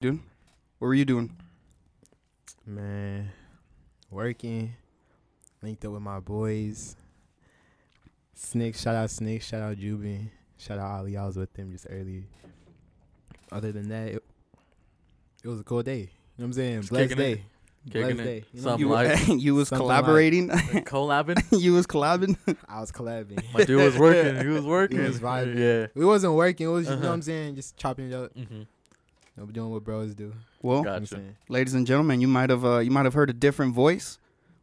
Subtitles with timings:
[0.00, 0.18] dude?
[0.78, 1.36] What were you doing?
[2.66, 3.30] Man,
[4.10, 4.72] working,
[5.62, 6.96] linked up with my boys.
[8.34, 11.16] Snake, shout out Snake, shout out Jubin, shout out Ali.
[11.16, 12.24] I was with them just early.
[13.52, 14.24] Other than that, it,
[15.44, 15.98] it was a cool day.
[15.98, 16.08] You know
[16.38, 16.80] what I'm saying?
[16.80, 17.34] Just Blessed kicking it.
[17.36, 17.44] day.
[17.90, 18.44] Kicking Blessed day.
[18.54, 18.76] You know?
[18.78, 20.48] You, like- you was Something like- collaborating.
[20.48, 21.42] Collabing.
[21.60, 22.36] you was collabing.
[22.68, 23.42] I was collabing.
[23.52, 24.40] My dude was working.
[24.40, 24.98] He was working.
[25.00, 25.58] He was vibing.
[25.58, 25.86] Yeah.
[26.00, 26.68] It wasn't working.
[26.68, 27.08] It was, you know Uh-huh.
[27.08, 27.56] what I'm saying?
[27.56, 28.32] Just chopping it up.
[28.34, 28.62] Mm-hmm.
[29.36, 30.32] You know, doing what bros do.
[30.62, 31.22] Well, You know what I'm Gotcha.
[31.48, 34.18] ladies and gentlemen, you might have uh, you might have heard a different voice.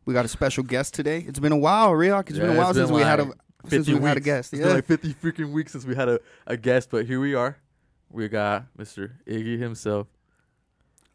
[0.05, 1.25] We got a special guest today.
[1.27, 2.29] It's been a while, Riok.
[2.29, 3.25] It's been a while it's since been we had a
[3.67, 4.53] since 50 we had a guest.
[4.53, 4.67] It's Yeah.
[4.67, 7.57] been like 50 freaking weeks since we had a, a guest, but here we are.
[8.09, 9.11] We got Mr.
[9.27, 10.07] Iggy himself,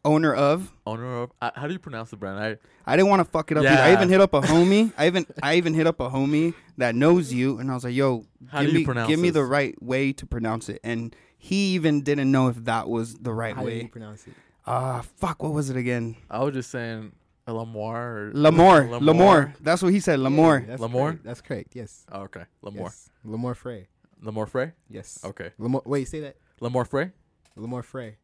[0.04, 0.72] Owner of.
[0.86, 1.30] owner of.
[1.40, 2.38] Uh, how do you pronounce the brand?
[2.38, 3.64] I I didn't want to fuck it up.
[3.64, 3.80] Either.
[3.82, 4.92] I even hit up a homie.
[4.98, 7.94] I even I even hit up a homie that knows you, and I was like,
[7.94, 10.80] "Yo, how give do you me pronounce give me the right way to pronounce it."
[10.82, 11.14] And
[11.44, 13.62] he even didn't know if that was the right way.
[13.62, 14.34] How do you pronounce it?
[14.64, 15.42] Ah, fuck.
[15.42, 16.14] What was it again?
[16.30, 17.10] I was just saying
[17.48, 18.88] a Lamar or Lamore.
[18.88, 19.00] Lamore.
[19.00, 19.54] Lamore.
[19.60, 20.20] That's what he said.
[20.20, 20.60] Lamore.
[20.60, 20.92] Yeah, that's Lamore?
[20.92, 21.24] correct.
[21.24, 21.74] That's correct.
[21.74, 22.06] Yes.
[22.12, 22.76] Oh, okay, Lamore.
[22.84, 23.10] Yes.
[23.26, 23.88] Lamore Frey.
[24.24, 24.70] Lamore Frey.
[24.88, 25.18] Yes.
[25.24, 25.84] Okay, Lamore.
[25.84, 26.36] Wait, you say that.
[26.60, 27.10] Lamore Frey.
[27.58, 28.18] Lamore Frey.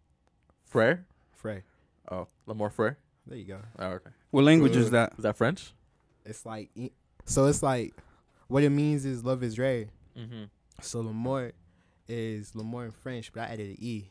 [0.64, 0.98] Frey.
[1.32, 1.62] Frey.
[2.08, 2.92] Oh, Lamore Frey.
[3.27, 3.58] There you go.
[3.80, 4.10] Oh, okay.
[4.30, 5.12] What language is Uh, that?
[5.19, 5.72] Is that French?
[6.25, 6.70] It's like
[7.25, 7.47] so.
[7.47, 7.94] It's like
[8.47, 9.86] what it means is love is rare.
[10.16, 10.44] Mm-hmm.
[10.80, 11.50] So Lamore
[12.08, 14.10] is Lamore in French, but I added an e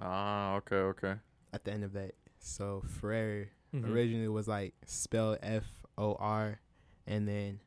[0.00, 1.14] Ah, okay, okay.
[1.52, 2.14] at the end of that.
[2.38, 3.88] So Frere Mhm.
[3.88, 5.64] originally was like spelled F
[5.96, 6.60] O R,
[7.06, 7.60] and then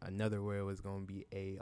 [0.00, 1.58] another word was gonna be A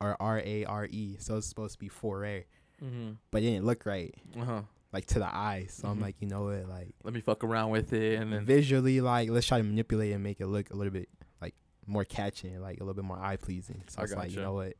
[0.00, 1.16] or R A R E.
[1.18, 2.44] So it's supposed to be Foray,
[2.82, 3.12] Mm-hmm.
[3.30, 4.62] but it didn't look right, Uh huh.
[4.92, 5.66] like to the eye.
[5.70, 5.90] So Mhm.
[5.92, 9.00] I'm like, you know what, like Let me fuck around with it, and then visually,
[9.00, 11.08] like let's try to manipulate and make it look a little bit
[11.40, 11.54] like
[11.86, 13.82] more catching, like a little bit more eye pleasing.
[13.88, 14.74] So I it's like, you know what,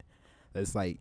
[0.54, 1.00] let's like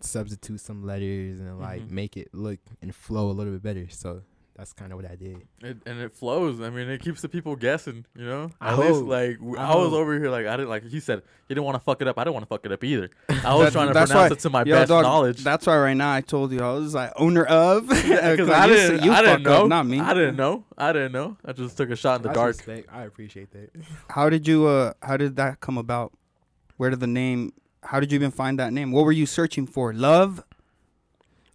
[0.00, 1.90] substitute some letters and like Mhm.
[1.90, 3.86] make it look and flow a little bit better.
[3.90, 4.22] So
[4.56, 5.42] that's kind of what I did.
[5.62, 6.62] it, and it flows.
[6.62, 8.06] I mean, it keeps the people guessing.
[8.14, 9.08] You know, I at least hope.
[9.08, 9.98] like w- I I, was hope.
[10.00, 12.16] over here like I didn't like he said he didn't want to fuck it up.
[12.18, 13.10] I didn't want to fuck it up either.
[13.28, 15.44] I was That- trying to that's pronounce why- it to my Yo, best dog, knowledge.
[15.44, 17.86] That's why right now I told you I was like owner of.
[17.88, 19.66] Because Because I you didn't, you I didn't fuck up, know.
[19.66, 20.00] not me.
[20.00, 20.64] I didn't know.
[20.78, 21.36] I didn't know.
[21.44, 22.56] I just took a shot in the That's dark.
[22.56, 22.88] respect.
[22.92, 23.70] I appreciate that.
[24.08, 26.12] How did you uh how did that come about?
[26.78, 27.52] Where did the name
[27.86, 28.92] how did you even find that name?
[28.92, 29.92] What were you searching for?
[29.92, 30.42] Love?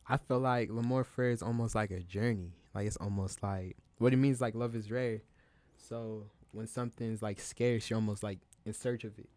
[0.07, 2.51] I feel like Lamore Fair is almost like a journey.
[2.73, 5.21] Like it's almost like what it means like love is rare.
[5.77, 9.29] So when something's like scarce, you're almost like in search of it.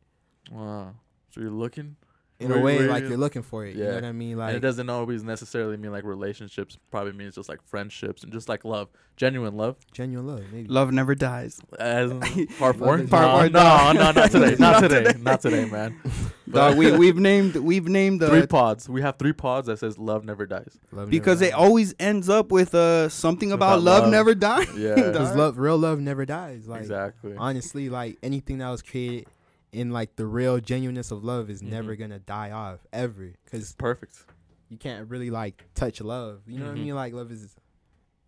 [0.51, 0.95] Wow.
[1.31, 1.97] So you're looking,
[2.41, 3.77] In Where- a way, where like you- you're looking for it.
[3.77, 3.91] You Yeah.
[3.91, 4.31] know what I mean?
[4.33, 6.77] and Like it doesn't always necessarily mean like relationships.
[6.91, 9.77] Probably means just like friendships and just like love, genuine love.
[9.93, 10.69] genuine love, maybe.
[10.69, 11.61] Love never dies.
[11.79, 12.11] As
[12.59, 12.99] part four?
[13.05, 13.93] Part no, four, no, no.
[13.93, 15.19] no, not today, not, Not today, today.
[15.23, 15.95] not today, man.
[16.51, 18.89] Dog, we we've named we've named the three pods.
[18.89, 20.77] We have three pods that says love never dies.
[20.93, 21.67] Love because never it dies.
[21.67, 24.13] always ends up with uh something about, About love, love.
[24.13, 24.69] never dies.
[24.77, 26.67] Yeah, because love, real love never dies.
[26.69, 27.35] Like exactly.
[27.39, 29.27] honestly, like anything that was created
[29.75, 31.69] in like the real genuineness of love is Mhm.
[31.71, 33.25] never gonna die off ever.
[33.25, 34.25] It's Because perfect.
[34.69, 36.43] you can't really like touch love.
[36.47, 36.85] You know what I Mhm.
[36.85, 36.95] mean?
[36.95, 37.55] Like love is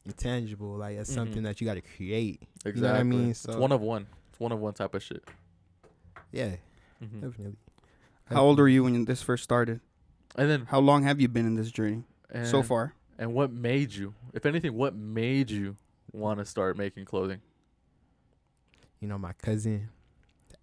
[0.04, 0.76] intangible.
[0.76, 1.14] Like it's Mhm.
[1.14, 2.42] something that you got to create.
[2.64, 2.80] Exactly.
[2.82, 3.30] know what I mean?
[3.30, 4.06] it's one of one.
[4.30, 5.24] It's one of one type of shit.
[6.32, 6.56] Yeah,
[7.02, 7.20] Mhm.
[7.22, 7.56] definitely.
[8.26, 9.80] How old were you when this first started?
[10.34, 12.94] And then How long have you been in this journey and, so far?
[13.18, 15.76] And what made you, if anything, what made you
[16.12, 17.40] want to start making clothing?
[19.00, 19.88] You know, my cousin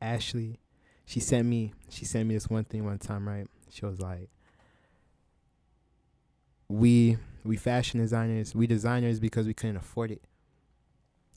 [0.02, 0.60] Ashley,
[1.06, 1.74] she sent me.
[1.90, 3.28] She sent me this one thing one time.
[3.28, 3.48] Right?
[3.70, 4.30] She was like,
[6.68, 8.56] "We we fashion designers.
[8.56, 10.22] We designers because we couldn't afford it.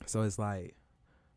[0.05, 0.75] So it's like."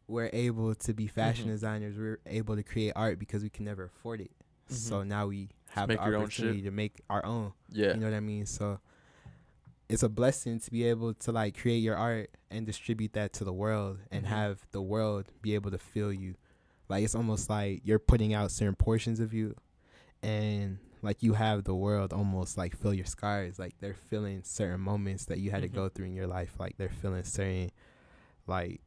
[0.06, 1.50] We're able to be fashion Mhm.
[1.52, 1.96] designers.
[1.96, 4.32] We're able to create art because we can never afford it.
[4.66, 7.52] So now we have the opportunity to make our own.
[7.68, 7.94] Yeah.
[7.94, 8.44] You know what I mean?
[8.44, 8.80] So
[9.88, 13.44] it's a blessing to be able to like create your art and distribute that to
[13.44, 14.28] the world and Mhm.
[14.30, 16.34] have the world be able to feel you.
[16.90, 19.54] Like it's almost like you're putting out certain portions of you
[20.22, 23.58] and like you have the world almost like fill your scars.
[23.58, 25.66] Like they're feeling certain moments that you had Mhm.
[25.66, 26.54] to go through in your life.
[26.58, 27.70] Like they're feeling certain
[28.46, 28.80] like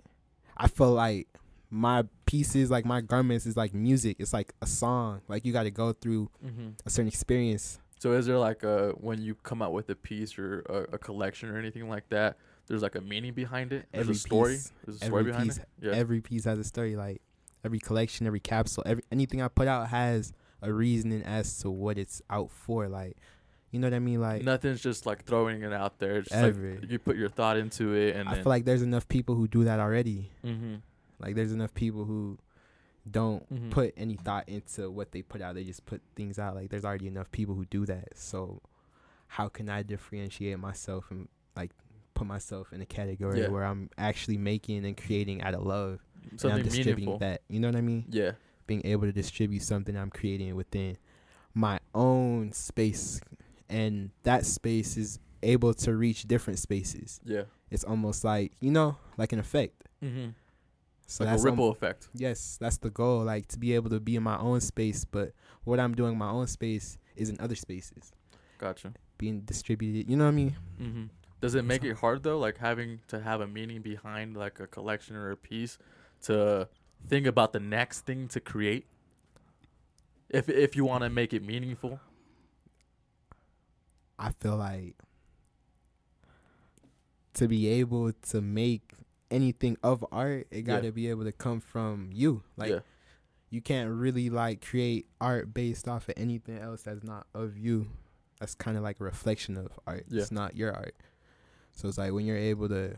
[0.56, 1.28] I feel like
[1.72, 4.18] my pieces, like my garments is like music.
[4.20, 5.22] It's like a song.
[5.28, 9.22] Like you gotta go through hmm a certain experience So is there like a when
[9.22, 12.38] you come out with a piece or a, a collection or anything like that?
[12.68, 13.88] There's like a meaning behind it.
[13.92, 14.54] There's Every a story.
[14.54, 15.68] piece- There's a story every behind piece- it.
[15.82, 15.92] Yeah.
[15.94, 17.22] every piece has a story like
[17.64, 21.98] every collection every capsule every anything i put out has a reasoning as to what
[21.98, 23.18] it's out for like
[23.72, 26.18] you know what i mean like Nothing's just like throwing it out there.
[26.18, 26.78] It's Ever.
[26.80, 29.48] like you put your thought into it, and i feel like there's enough people who
[29.48, 30.76] do that already hmm
[31.20, 32.38] like there's enough people who
[33.10, 33.72] don't Mhm.
[33.72, 36.86] put any thought into what they put out they just put things out like there's
[36.86, 38.62] already enough people who do that so
[39.28, 41.72] how can i differentiate myself and like
[42.14, 43.48] put myself in a category Yeah.
[43.50, 46.00] where I'm actually making and creating out of love.
[46.32, 47.18] And I'm distributing meaningful.
[47.20, 47.42] that.
[47.48, 48.06] You know what I mean?
[48.10, 48.32] Yeah.
[48.68, 50.98] Being able to distribute something I'm creating within
[51.54, 53.20] my own space,
[53.70, 57.20] and that space is able to reach different spaces.
[57.26, 57.44] Yeah.
[57.70, 59.84] It's almost like you know, like an effect.
[60.04, 60.30] Mm-hmm.
[61.06, 62.08] So like that's a almo- ripple effect.
[62.14, 63.24] Yes, that's the goal.
[63.24, 65.34] Like to be able to be in my own space, but
[65.64, 68.12] what I'm doing in my own space is in other spaces
[68.58, 68.94] Gotcha.
[69.18, 70.10] being distributed.
[70.10, 70.56] You know what I mean?
[70.82, 71.04] Mm-hmm.
[71.42, 74.68] Does it make it hard though, like having to have a meaning behind like a
[74.68, 75.78] collection or a piece
[76.24, 76.68] to
[77.08, 78.86] think about the next thing to create?
[80.30, 82.00] If if you want to make it meaningful,
[84.18, 84.96] I feel like
[87.36, 88.94] to be able to make
[89.30, 92.44] anything of art, it got to be able to come from you.
[92.58, 92.80] Like yeah,
[93.50, 97.88] you can't really like create art based off of anything else that's not of you.
[98.40, 100.06] That's kind of like a reflection of art.
[100.10, 100.22] Yeah.
[100.22, 100.96] It's not your art.
[101.74, 102.96] So it's like when you're able to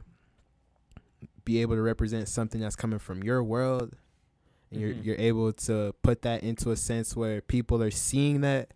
[1.45, 3.95] be able to represent something that's coming from your world
[4.71, 4.81] and Mhm.
[4.81, 8.71] you're you're able to put that into a sense where people are seeing that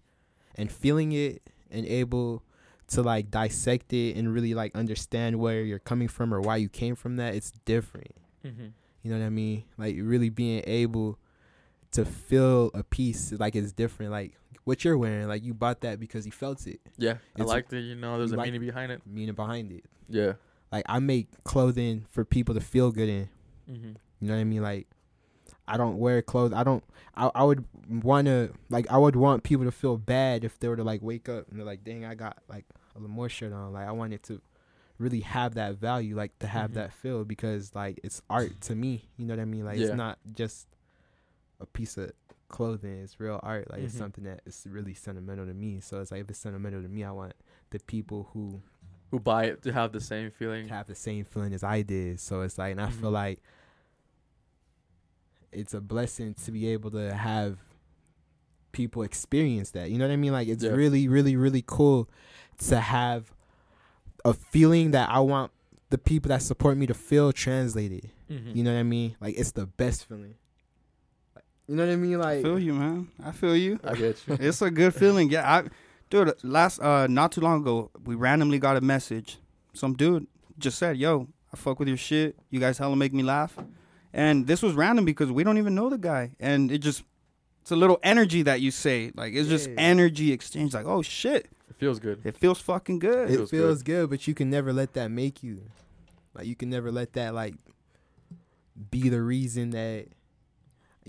[0.56, 2.44] and feeling it and able
[2.88, 6.70] to like dissect it and really like understand where you're coming from or why you
[6.70, 8.68] came from that it's different mm-hmm.
[9.02, 9.64] you know what I mean?
[9.78, 11.18] Like really being able
[11.92, 14.12] to feel a piece like it's different.
[14.12, 16.80] Like what you're wearing, like you bought that because you felt it.
[16.98, 17.14] yeah.
[17.14, 17.80] I It's- like that.
[17.80, 19.02] You know, there's a meaning behind it.
[19.08, 19.86] Meaning behind it.
[20.10, 20.34] Yeah.
[20.72, 23.30] Like I make clothing for people to feel good in.
[23.70, 23.92] Mm-hmm.
[24.22, 24.62] You know what I mean?
[24.62, 24.88] Like
[25.68, 26.54] I don't wear clothes.
[26.54, 26.84] I don't.
[27.16, 27.66] I I would
[28.04, 31.02] want to like I would want people to feel bad if they were to like
[31.02, 33.74] wake up and they're like, dang, I got like a Lemoore shirt on.
[33.74, 34.42] Like I wanted to
[34.98, 36.76] really have that value, like to have Mhm.
[36.76, 39.10] that feel because like it's art to me.
[39.18, 39.64] You know what I mean?
[39.66, 39.88] Like Yeah.
[39.88, 40.68] it's not just
[41.60, 42.12] a piece of
[42.50, 43.00] clothing.
[43.04, 43.70] It's real art.
[43.72, 44.00] Like it's Mhm.
[44.00, 45.80] something that is really sentimental to me.
[45.82, 47.34] So it's like if it's sentimental to me, I want
[47.70, 48.62] the people who
[49.12, 50.68] Who buy it to have the same feeling?
[50.68, 52.20] have the same feeling as I did.
[52.20, 53.14] So it's like, and I feel Mhm.
[53.14, 53.40] like
[55.52, 57.58] it's a blessing to be able to have
[58.72, 59.90] people experience that.
[59.90, 60.32] You know what I mean?
[60.32, 60.72] Like it's Yeah.
[60.72, 62.08] really, really, really cool
[62.68, 63.34] to have
[64.24, 65.52] a feeling that I want
[65.90, 68.12] the people that support me to feel translated.
[68.30, 68.52] Mm-hmm.
[68.56, 69.16] You know what I mean?
[69.20, 70.36] Like it's the best feeling.
[71.68, 72.16] You know what I mean?
[72.16, 73.08] I Like feel you, man.
[73.24, 73.80] I feel you.
[73.84, 74.38] I get you.
[74.40, 75.30] it's a good feeling.
[75.32, 75.64] Yeah, I,
[76.10, 76.34] dude.
[76.44, 79.38] Last, uh, not too long ago, we randomly got a message.
[79.74, 80.28] Some dude
[80.58, 82.38] just said, "Yo, I fuck with your shit.
[82.50, 83.58] You guys hella make me laugh."
[84.14, 87.04] And this was random because we don't even know the guy, and it just,
[87.62, 89.12] it's a little energy that you say.
[89.16, 90.74] Like it's just energy exchange.
[90.74, 92.20] Like, oh shit, It feels good.
[92.24, 93.30] it feels fucking good.
[93.30, 93.86] it feels feels, good.
[94.04, 94.10] good.
[94.10, 95.62] but you can never let that make you.
[96.34, 97.54] Like you can never let that like
[98.92, 100.08] be the reason that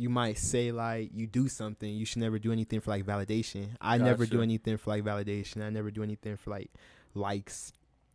[0.01, 1.89] you might say like you do something.
[1.89, 3.69] You should never do anything for like validation.
[3.81, 5.63] I never do anything for like validation.
[5.63, 6.71] I never do anything for like
[7.15, 7.73] likes.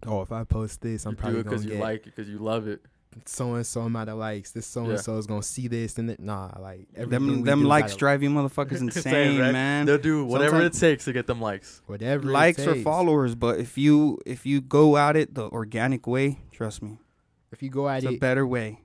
[0.07, 1.99] Oh, if I post this, I'm you probably gonna do it because you get like
[2.01, 2.81] it, because you love it.
[3.25, 4.51] so and so amount of likes.
[4.51, 6.19] This so and so is gonna see this and that.
[6.19, 9.51] Nah, like them them do likes gotta- drive you motherfuckers insane, right?
[9.53, 9.85] man.
[9.85, 11.81] They'll do whatever sometimes- it takes to get them likes.
[11.85, 16.07] whatever it likes or followers, but if you if you go at it the organic
[16.07, 16.97] way, trust me,
[17.51, 18.79] If you go at it's a it better way.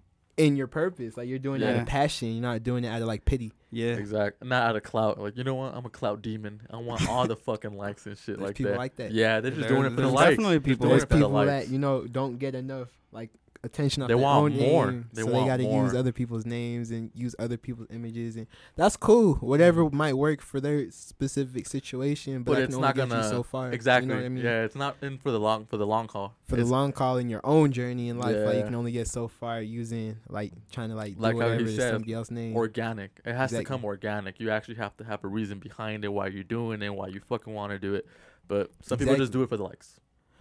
[0.47, 1.83] In your purpose, like you're doing it out Yeah.
[1.83, 3.53] of passion, you're not doing it out of like pity.
[3.71, 4.49] Yeah, Exactly.
[4.49, 5.21] Not out of clout.
[5.21, 5.75] Like you know what?
[5.75, 6.63] I'm a clout demon.
[6.71, 8.79] I want all the fucking likes and shit There's like people that.
[8.79, 9.13] like that.
[9.13, 10.31] Yeah, they're just There- doing it for the there's likes.
[10.31, 12.89] definitely Just people doing There's it for the people that you know don't get enough
[13.13, 13.31] like
[13.63, 14.91] attention off They their want own more.
[14.91, 15.85] name, They so want they got to more.
[15.85, 18.47] use other people's names and use other people's images, and
[18.77, 19.35] that's cool.
[19.35, 19.97] Whatever Mm-hmm.
[19.97, 23.43] might work for their specific situation, but, But it's not only get you gonna- so
[23.43, 23.71] far.
[23.73, 24.09] Exactly.
[24.15, 24.45] You know I mean?
[24.45, 26.35] Yeah, it's not in for the long for the long haul.
[26.45, 29.09] For the long call in your own journey in life, like you can only get
[29.09, 32.57] so far using like trying to like, Like do whatever to said, somebody else's name.
[32.57, 33.21] organic.
[33.25, 33.65] It has to Exactly.
[33.77, 34.41] come organic.
[34.41, 37.21] You actually have to have a reason behind it, why you're doing it, why you
[37.21, 38.07] fucking want to do it.
[38.49, 40.00] But some people just do it for the likes.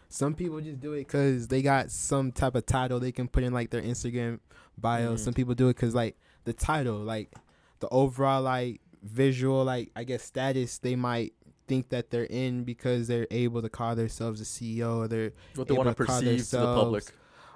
[0.09, 3.43] Some people just do it because they got some type of title they can put
[3.43, 4.39] in like their Instagram
[4.77, 5.13] bio.
[5.13, 5.19] Mhm.
[5.19, 7.31] Some people do it because like the title, like
[7.79, 11.33] the overall like visual, like I guess status they might
[11.67, 15.67] think that they're in because they're able to call themselves a CEO or they're What
[15.67, 17.03] they want to perceive to the public.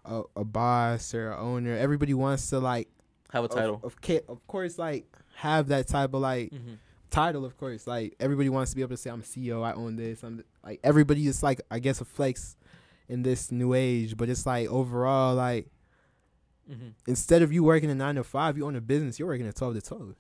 [0.05, 1.75] a, a boss or a owner.
[1.75, 2.88] Everybody wants to like
[3.31, 3.79] Have a title.
[3.83, 5.05] Of, ca- of course, like
[5.38, 6.77] have that type of like Mhm.
[7.13, 7.46] Title.
[7.46, 9.63] Of course, like everybody wants to be able to say I'm CEO.
[9.63, 10.24] I own this.
[10.24, 12.55] I'm like everybody is like I guess a flex
[13.08, 14.17] in this new age.
[14.17, 15.67] But it's like overall like
[16.72, 16.93] Mhm.
[17.08, 19.20] instead of you working a nine to five, you own a business.
[19.20, 20.15] You're working a twelve to twelve.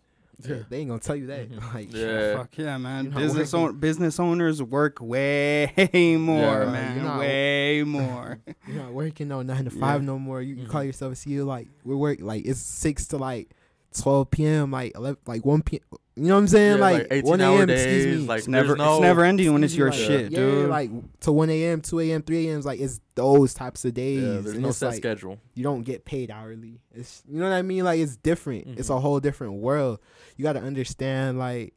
[0.45, 0.63] Yeah.
[0.69, 1.49] They ain't gonna tell you that.
[1.49, 1.63] Mhm.
[1.73, 2.35] Like Yeah.
[2.37, 3.11] Fuck yeah, man.
[3.11, 3.67] Business working.
[3.69, 5.71] own, business owners work way
[6.19, 6.71] more, Yeah.
[6.71, 7.03] man.
[7.03, 8.39] Not- way more.
[8.67, 10.07] you're not working no nine to five Yeah.
[10.07, 10.41] no more.
[10.41, 10.69] You, you Mhm.
[10.69, 11.45] call yourself a CEO.
[11.45, 13.51] Like we're work like it's six to like
[13.93, 14.71] twelve p.m.
[14.71, 15.79] Like 11, like one p.
[16.15, 16.75] You know what I'm saying?
[16.77, 17.69] Yeah, like, 18 1 a.m.
[17.71, 18.27] Excuse me.
[18.27, 20.61] like It's never no, it's never ending when it's your Excuse shit, me, like, dude.
[20.61, 22.61] Yeah, like to 1 a.m., 2 a.m., 3 a.m.
[22.61, 25.39] like it's those types of days, yeah, there's and no it's set like schedule.
[25.55, 26.81] you don't get paid hourly.
[26.93, 27.83] It's you know what I mean.
[27.83, 28.67] Like it's different.
[28.77, 29.01] It's a Mhm.
[29.01, 29.99] whole different world.
[30.37, 31.73] You got to understand like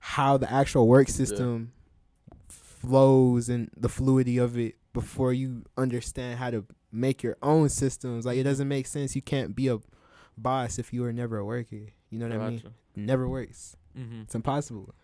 [0.00, 1.72] how the actual work system
[2.48, 8.26] flows and the fluidity of it before you understand how to make your own systems.
[8.26, 9.14] Like it doesn't make sense.
[9.14, 9.78] You can't be a
[10.36, 11.76] boss if you were never a worker.
[12.10, 12.56] You know what I mean?
[12.58, 12.72] Gotcha.
[12.96, 13.76] Never works.
[13.98, 14.22] Mm-hmm.
[14.22, 14.94] It's impossible.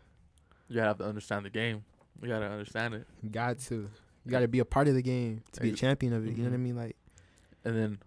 [0.69, 1.85] You have to understand the game.
[2.23, 3.07] You gotta understand it.
[3.23, 3.89] You got to.
[4.25, 6.31] You got to be a part of the game to be a champion of it.
[6.37, 6.63] You know what I Mhm.
[6.63, 6.77] mean?
[6.77, 6.97] Like
[7.65, 7.99] And then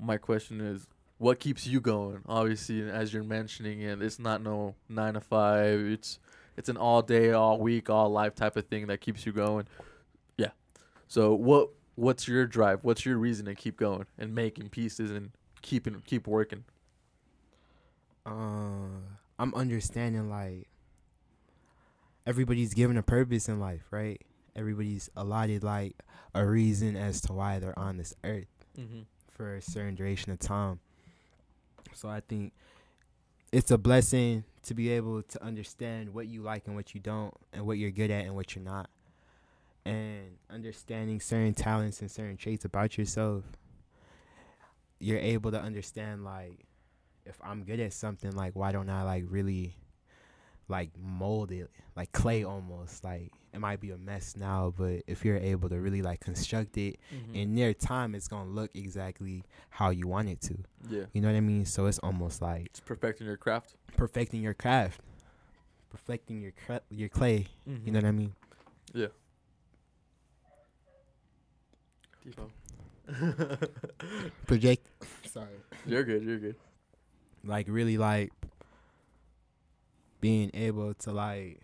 [0.00, 0.86] my question is,
[1.18, 2.22] what keeps you going?
[2.26, 5.80] Obviously, as you're mentioning it, it's not no nine to five.
[5.80, 6.18] It's
[6.56, 9.66] it's an all day, all week, all life type of thing that keeps you going.
[10.38, 10.52] Yeah.
[11.08, 12.78] So what what's your drive?
[12.82, 16.64] What's your reason to keep going and making pieces and keeping keep working?
[18.24, 18.30] uh,
[19.38, 20.68] I'm understanding like
[22.26, 24.20] everybody's given a purpose in life, right?
[24.54, 25.96] Everybody's allotted like
[26.34, 28.46] a reason as to why they're on this earth
[28.78, 29.00] Mm-hmm.
[29.30, 30.80] for a certain duration of time.
[31.94, 32.52] So I think
[33.52, 37.32] it's a blessing to be able to understand what you like and what you don't,
[37.54, 38.90] and what you're good at and what you're not,
[39.86, 43.44] and understanding certain talents and certain traits about yourself.
[44.98, 46.66] You're able to understand like
[47.26, 49.74] if I'm good at something, like why don't I like really
[50.68, 55.24] like mold it like clay almost like it might be a mess now but if
[55.24, 57.34] you're able to really like construct it Mm-hmm.
[57.36, 60.56] in near time it's gonna look exactly how you want it to
[60.90, 63.76] yeah, you know what i mean so it's almost like it's perfecting your craft.
[63.96, 65.00] perfecting your craft
[65.88, 67.86] perfecting your cra- your clay Mm-hmm.
[67.86, 68.34] you know what i mean
[68.92, 69.06] yeah
[72.26, 72.50] Devo.
[74.48, 74.84] project
[75.30, 75.46] sorry
[75.86, 76.24] you're good.
[76.24, 76.56] You're good.
[77.46, 78.32] Like really like
[80.20, 81.60] being able to like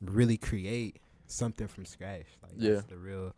[0.00, 2.74] really create something from scratch like Yeah.
[2.74, 3.34] that's the real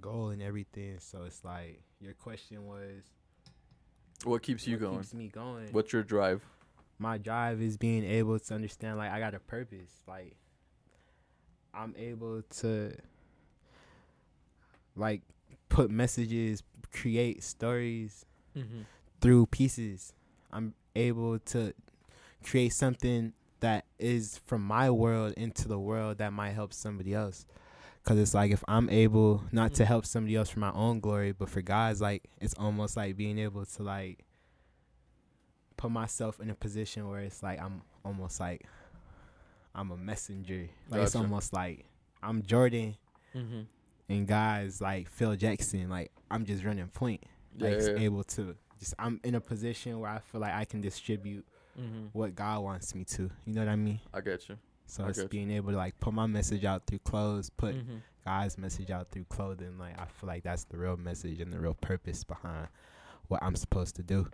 [0.00, 3.04] goal and everything so it's like your question was
[4.24, 4.98] What keeps you what going?
[4.98, 6.42] keeps me going What's your drive?
[6.98, 9.90] my drive is being able to understand like I got a purpose.
[10.06, 10.36] Like
[11.74, 12.94] I'm able to
[14.96, 15.22] like
[15.68, 18.24] put messages, create stories
[18.56, 18.82] Mm-hmm.
[19.22, 20.12] Through pieces.
[20.52, 21.72] I'm able to
[22.44, 27.46] create something that is from my world into the world that might help somebody else.
[28.04, 29.86] Cause it's like if I'm able not to Mhm.
[29.86, 33.38] help somebody else for my own glory, but for God's, like it's almost like being
[33.38, 34.24] able to like
[35.76, 38.66] put myself in a position where it's like I'm almost like
[39.74, 40.68] I'm a messenger.
[40.88, 41.84] Like it's almost like
[42.22, 42.96] I'm Jordan
[43.34, 43.60] Mm-hmm.
[44.10, 45.88] and guys like Phil Jackson.
[45.88, 47.22] Like I'm just running point
[47.56, 47.68] Yeah.
[47.68, 48.04] like yeah.
[48.04, 51.44] able to just I'm in a position where I feel like I can distribute
[51.80, 52.08] Mm-hmm.
[52.12, 53.30] what God wants me to.
[53.46, 53.98] You know what I mean?
[54.12, 54.58] I get you.
[54.84, 55.28] So I it's got you.
[55.30, 57.96] being able to like put my message out through clothes, put Mm-hmm.
[58.26, 59.78] God's message out through clothing.
[59.78, 62.68] Like I feel like that's the real message and the real purpose behind
[63.28, 64.28] what I'm supposed to do.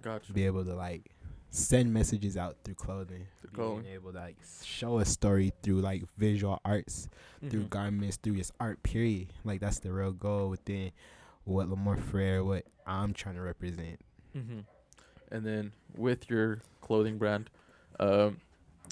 [0.00, 0.32] Gotcha.
[0.32, 1.10] Be able to like
[1.50, 3.26] send messages out through clothing.
[3.40, 3.92] Through Being clothing.
[3.92, 7.08] able to like show a story through like visual arts,
[7.50, 7.70] through Mhm.
[7.70, 8.80] garments, through just art.
[8.84, 9.32] Period.
[9.44, 10.92] Like that's the real goal within
[11.46, 13.98] what Lamar Frere, what I'm trying to represent.
[14.36, 14.58] Mm-hmm.
[15.32, 17.48] And then with your clothing brand,
[17.98, 18.36] um,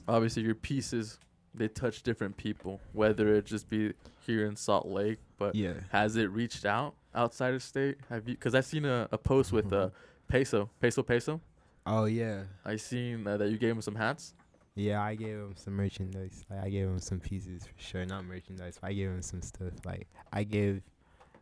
[0.08, 1.18] obviously your pieces
[1.56, 3.92] they touch different people, whether it just be
[4.26, 5.74] here in Salt Lake, but Yeah.
[5.90, 7.96] has it reached out outside of state?
[8.08, 8.34] Have you?
[8.34, 9.90] Because I've seen a, a post with uh,
[10.26, 11.40] Peso, Peso, Peso.
[11.86, 12.42] Oh yeah.
[12.64, 14.34] I seen uh, that you gave him some hats.
[14.74, 16.44] Yeah, I gave him some merchandise.
[16.50, 18.04] Like, I gave him some pieces for sure.
[18.04, 18.78] Not merchandise.
[18.80, 19.74] But I gave him some stuff.
[19.84, 20.82] Like I gave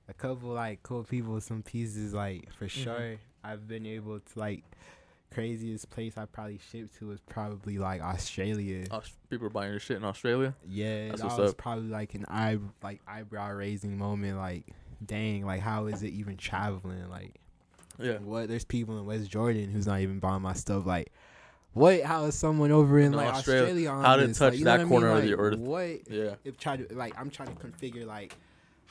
[0.09, 2.12] a couple like cool people some pieces.
[2.14, 2.71] Like for Mhm.
[2.71, 4.64] sure, I've been able to like
[5.30, 8.87] craziest place I probably shipped to was probably like Australia.
[8.90, 10.54] Aus- people are buying your shit in Australia.
[10.68, 11.56] yeah, that's that what's was up.
[11.56, 14.37] probably like an eye like eyebrow raising moment.
[14.38, 14.66] Like,
[15.04, 17.09] dang, like how is it even traveling?
[17.09, 17.35] Like,
[17.99, 18.18] Yeah.
[18.18, 18.49] what?
[18.49, 20.85] There's people in West Jordan who's not even buying my stuff.
[20.85, 21.11] Like,
[21.73, 22.02] what?
[22.02, 24.64] How is someone over in No, like Australia- Australia, on how to touch Like, you
[24.66, 25.16] know that what I corner mean?
[25.16, 25.59] of the earth.
[25.59, 26.11] What?
[26.11, 26.35] Yeah.
[26.44, 28.37] If try to like, I'm trying to configure like,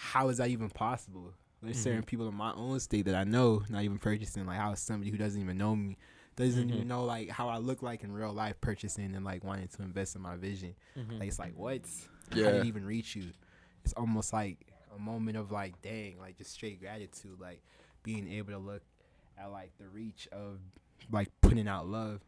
[0.02, 1.32] how is that even possible?
[1.62, 2.08] There's certain Mhm.
[2.08, 4.48] people in my own state that I know not even purchasing.
[4.48, 5.96] Like, how is somebody who doesn't even know me,
[6.36, 6.74] doesn't Mhm.
[6.74, 9.84] even know like how I look like in real life, purchasing and like wanting to
[9.84, 10.74] invest in my vision?
[10.98, 11.20] Mhm.
[11.20, 11.82] Like, it's like what?
[12.32, 13.32] How did it even reach you?
[13.84, 14.66] It's almost like
[14.96, 17.62] a moment of like, dang, like just straight gratitude, like
[18.02, 18.82] being able to look
[19.38, 20.60] at like the reach of
[21.12, 22.22] like putting out love,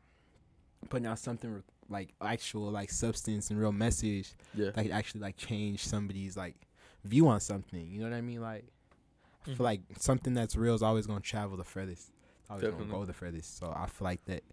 [0.90, 4.70] putting out something with, like actual like substance and real message yeah.
[4.72, 6.56] that could actually like change somebody's like
[7.04, 7.90] view on something.
[7.90, 8.42] You know what I mean?
[8.42, 8.66] Like
[9.44, 9.64] I feel mm-hmm.
[9.64, 12.12] like something that's real is always gonna travel the furthest.
[12.50, 12.88] Always Definitely.
[12.88, 13.58] gonna go the furthest.
[13.58, 14.44] So I feel like that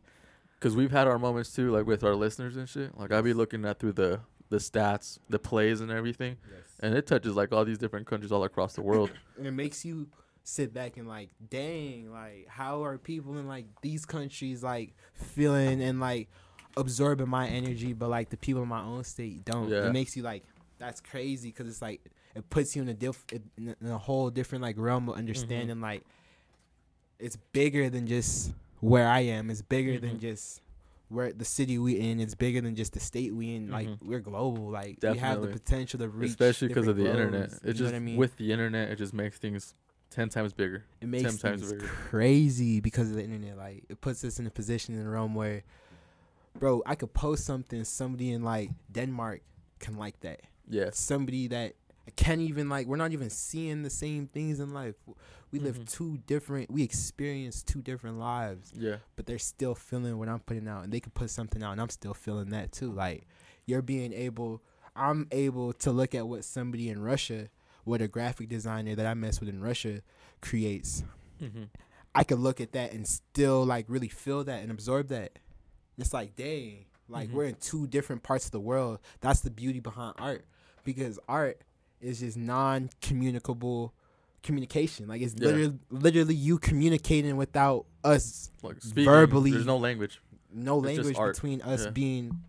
[0.61, 2.97] Cause we've had our moments too, like with our listeners and shit.
[2.99, 6.65] Like I be looking at through the the stats, the plays, and everything, Yes.
[6.81, 9.11] and it touches like all these different countries all across the world.
[9.39, 10.09] and it makes you
[10.43, 15.81] sit back and like, dang, like how are people in like these countries like feeling
[15.81, 16.29] and like
[16.77, 19.69] absorbing my energy, but like the people in my own state don't.
[19.71, 19.87] Yeah.
[19.87, 20.45] It makes you like,
[20.79, 22.03] that's crazy because it's like
[22.35, 23.25] it puts you in a diff
[23.57, 25.81] in a whole different like realm of understanding.
[25.81, 26.03] Like
[27.19, 29.51] it's bigger than just where I am.
[29.51, 30.21] It's bigger than Mhm.
[30.21, 30.63] just
[31.09, 32.21] where the city we in.
[32.21, 33.71] It's bigger than just the state we in.
[33.71, 33.99] Like Mhm.
[34.03, 34.71] we're global.
[34.71, 37.61] Like we have the potential to reach, Especially because of the different internet.
[37.65, 38.17] It just I mean?
[38.17, 39.75] with the internet, it just makes things
[40.11, 40.85] ten times bigger.
[41.01, 41.87] it makes 10 times things bigger.
[41.87, 43.57] crazy because of the internet.
[43.57, 45.63] Like it puts us in a position in a realm where,
[46.59, 49.43] bro, I could post something, somebody in like Denmark
[49.79, 50.41] can like that.
[50.69, 50.91] Yeah.
[50.93, 51.75] Somebody that
[52.11, 54.95] can't even like, we're not even seeing the same things in life.
[55.51, 55.91] We live Mhm.
[55.91, 58.99] two different, we experience two different lives, Yeah.
[59.17, 61.81] but they're still feeling what I'm putting out, and they could put something out, and
[61.81, 62.93] I'm still feeling that too.
[62.93, 63.27] Like
[63.67, 64.63] you're being able,
[64.95, 67.49] I'm able to look at what somebody in Russia,
[67.85, 70.03] what a graphic designer that I mess with in Russia
[70.41, 71.03] creates.
[71.41, 71.65] Mm-hmm.
[72.15, 75.39] I could look at that and still like really feel that and absorb that.
[75.99, 77.33] It's like, dang, like Mhm.
[77.33, 79.01] we're in two different parts of the world.
[79.21, 80.45] That's the beauty behind art,
[80.85, 81.61] because art
[82.01, 83.95] is just non-communicable
[84.43, 85.07] communication.
[85.09, 85.47] Like it's Yeah.
[85.49, 90.21] literally, literally you communicating without us, Like speaking, Verbally- there's no language.
[90.53, 91.91] no It's language between us Yeah.
[91.91, 92.41] being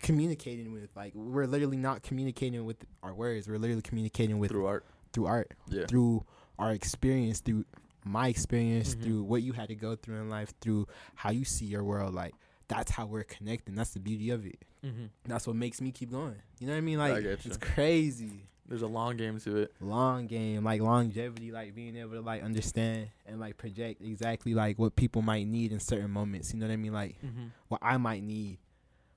[0.00, 0.88] communicating with.
[0.96, 3.48] Like we're literally not communicating with our words.
[3.48, 4.84] We're literally communicating with through art.
[5.12, 5.86] through art Yeah.
[5.86, 6.24] through
[6.58, 7.64] our experience, through
[8.04, 9.02] my experience, Mhm.
[9.02, 12.14] through what you had to go through in life, through how you see your world.
[12.14, 12.34] Like
[12.68, 13.74] that's how we're connecting.
[13.74, 14.64] That's the beauty of it.
[14.84, 15.06] Mm-hmm.
[15.26, 16.36] That's what makes me keep going.
[16.60, 16.98] You know what I mean?
[16.98, 18.46] Like get it's crazy.
[18.70, 19.72] There's a long game to it.
[19.80, 24.78] Long game, like longevity, like being able to like understand and like project exactly like
[24.78, 26.54] what people might need in certain moments.
[26.54, 26.92] You know what I mean?
[26.92, 27.46] Like Mm-hmm.
[27.68, 28.58] what I might need,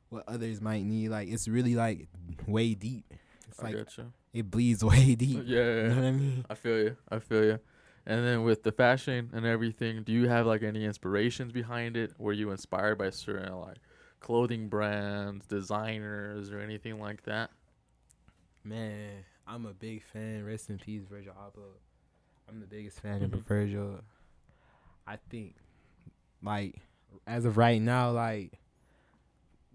[0.09, 1.09] what others might need.
[1.09, 2.07] Like it's really like
[2.47, 3.13] way deep.
[3.47, 3.87] It's I like
[4.33, 5.43] it bleeds way deep.
[5.45, 6.45] Yeah, yeah, You know what I mean?
[6.49, 6.97] I feel you.
[7.09, 7.59] I feel you.
[8.07, 12.11] And then with the fashion and everything, do you have like any inspirations behind it?
[12.17, 13.77] Were you inspired by certain like
[14.19, 17.51] clothing brands, designers, or anything like that?
[18.63, 20.45] Man, I'm a big fan.
[20.45, 21.77] Rest in peace, Virgil Abloh.
[22.47, 23.41] I'm the biggest fan of Mhm.
[23.43, 24.01] Virgil.
[25.05, 25.55] I think,
[26.41, 26.81] like,
[27.27, 28.59] as of right now, like,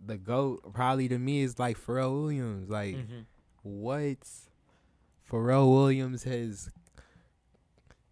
[0.04, 2.68] the GOAT probably to me is like Pharrell Williams.
[2.70, 3.20] Like, Mm-hmm.
[3.62, 4.18] what
[5.28, 6.70] Pharrell Williams has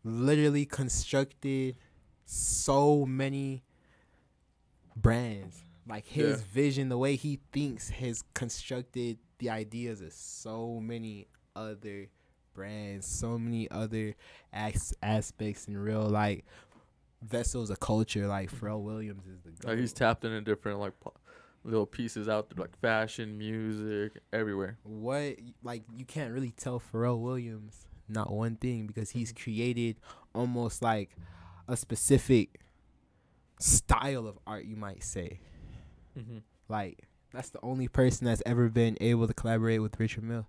[0.05, 1.77] literally constructed
[2.25, 3.62] so many
[4.95, 5.62] brands.
[5.87, 6.47] Like his Yeah.
[6.49, 12.09] vision, the way he thinks, has constructed the ideas of so many other
[12.55, 14.14] brands, so many other
[14.53, 16.45] as- aspects in real like
[17.23, 18.27] vessels of culture.
[18.27, 19.69] Like Pharrell Williams is the Mm-hmm.
[19.69, 21.14] Like he's tapped into different like po-
[21.64, 24.79] little pieces out there, like fashion, music, everywhere.
[24.85, 29.97] what like you can't really tell Pharrell Williams not one thing because he's created
[30.35, 31.16] almost like
[31.66, 32.61] a specific
[33.59, 35.40] style of art you might say
[36.19, 36.38] Mm-hmm.
[36.69, 37.01] like
[37.33, 40.47] that's the only person that's ever been able to collaborate with Richard Mille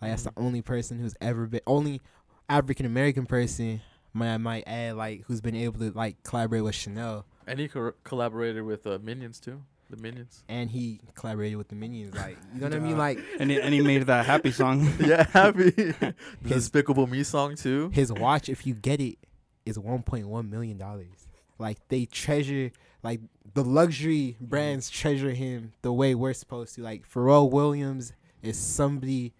[0.00, 2.00] like that's the only person who's ever been only
[2.48, 3.80] African American person
[4.12, 7.68] might I might add like who's been able to like collaborate with Chanel And he
[7.68, 9.62] co- collaborated with uh, Minions too.
[9.90, 10.44] The Minions.
[10.50, 13.58] and he collaborated with the Minions like you know what I mean like and he,
[13.60, 14.86] and he made that happy song.
[15.00, 15.70] yeah, happy.
[15.70, 17.90] the His- Despicable Me song too.
[17.94, 19.16] his watch if you get it
[19.64, 21.26] is 1.1 million dollars
[21.58, 22.70] like they treasure
[23.02, 23.20] like
[23.54, 29.32] the luxury brands treasure him the way we're supposed to like Pharrell Williams is somebody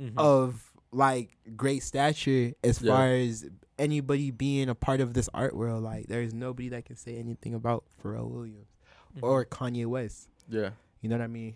[0.00, 0.12] Mhm.
[0.16, 2.92] of like great stature as Yeah.
[2.96, 3.46] far as
[3.78, 7.54] anybody being a part of this art world like there's nobody that can say anything
[7.54, 8.68] about Pharrell Williams
[9.16, 9.22] Mhm.
[9.22, 10.70] or Kanye West yeah.
[11.00, 11.54] you know what I mean?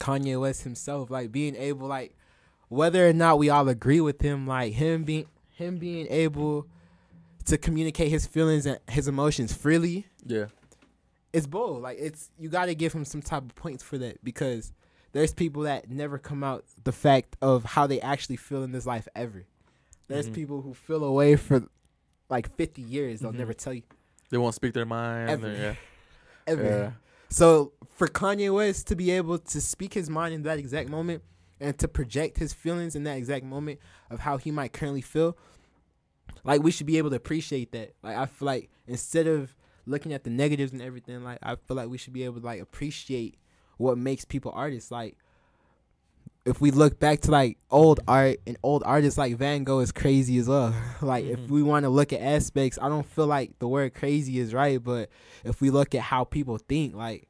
[0.00, 2.16] Kanye West himself, like being able, like
[2.68, 6.66] whether or not we all agree with him, like him being him being able
[7.44, 10.46] to communicate his feelings and his emotions freely, Yeah.
[11.32, 11.82] it's bold.
[11.82, 14.72] Like it's you got to give him some type of points for that because
[15.14, 18.84] there's people that never come out the fact of how they actually feel in this
[18.84, 19.46] life ever.
[20.08, 20.34] There's Mhm.
[20.34, 21.66] people who feel away for
[22.28, 23.20] like 50 years.
[23.20, 23.36] They'll Mhm.
[23.38, 23.82] never tell you
[24.30, 25.30] They won't speak their mind.
[25.30, 25.48] Ever.
[25.50, 25.74] they're- Yeah.
[26.46, 26.62] ever.
[26.62, 26.92] Yeah.
[27.30, 31.22] So for Kanye West to be able to speak his mind in that exact moment
[31.60, 33.78] and to project his feelings in that exact moment
[34.10, 35.36] of how he might currently feel,
[36.42, 37.94] like we should be able to appreciate that.
[38.02, 39.54] Like I feel like instead of
[39.86, 42.44] looking at the negatives and everything, like I feel like we should be able to
[42.46, 43.36] like appreciate
[43.76, 44.90] what makes people artists.
[44.90, 45.16] Like
[46.44, 49.92] if we look back to like old art and old artists like Van Gogh is
[49.92, 50.74] crazy as well.
[51.02, 51.48] like if Mhm.
[51.48, 54.82] we want to look at aspects, I don't feel like the word crazy is right,
[54.82, 55.08] but
[55.42, 57.28] if we look at how people think, like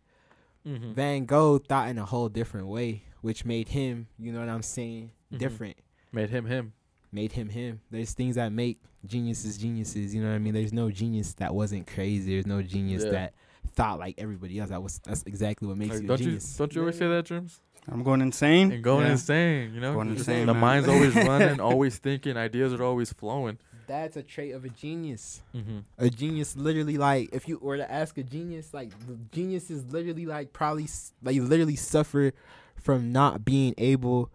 [0.66, 0.92] Mm-hmm.
[0.94, 4.62] Van Gogh thought in a whole different way, which made him, you know what I'm
[4.62, 5.38] saying, Mhm.
[5.38, 5.76] different.
[6.11, 6.72] Made him him.
[7.12, 7.80] Made him him.
[7.90, 10.54] There's things that make geniuses geniuses, you know what I mean?
[10.54, 12.33] There's no genius that wasn't crazy.
[12.33, 13.11] There's no genius Yeah.
[13.11, 13.35] that
[13.76, 14.70] thought like everybody else.
[14.70, 16.56] That was that's exactly what makes Like, you don't you genius.
[16.56, 17.60] don't you always say that, James?
[17.87, 18.72] I'm going insane.
[18.72, 19.12] And going Yeah.
[19.12, 19.92] insane, you know.
[19.92, 20.60] Going Just- insane, the man.
[20.60, 22.37] mind's always running, always thinking.
[22.37, 23.58] Ideas are always flowing.
[23.87, 25.42] That's a trait of a genius.
[25.54, 25.78] Mm-hmm.
[25.98, 29.84] a genius literally like if you were to ask a genius like the genius is
[29.92, 30.87] literally like probably
[31.22, 32.32] like literally suffer
[32.76, 34.30] from not being able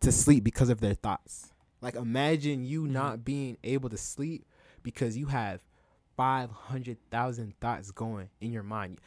[0.00, 2.90] to sleep because of their thoughts like imagine you Mhm.
[2.90, 4.44] not being able to sleep
[4.82, 5.60] because you have
[6.20, 9.00] 500,000 thoughts going in your mind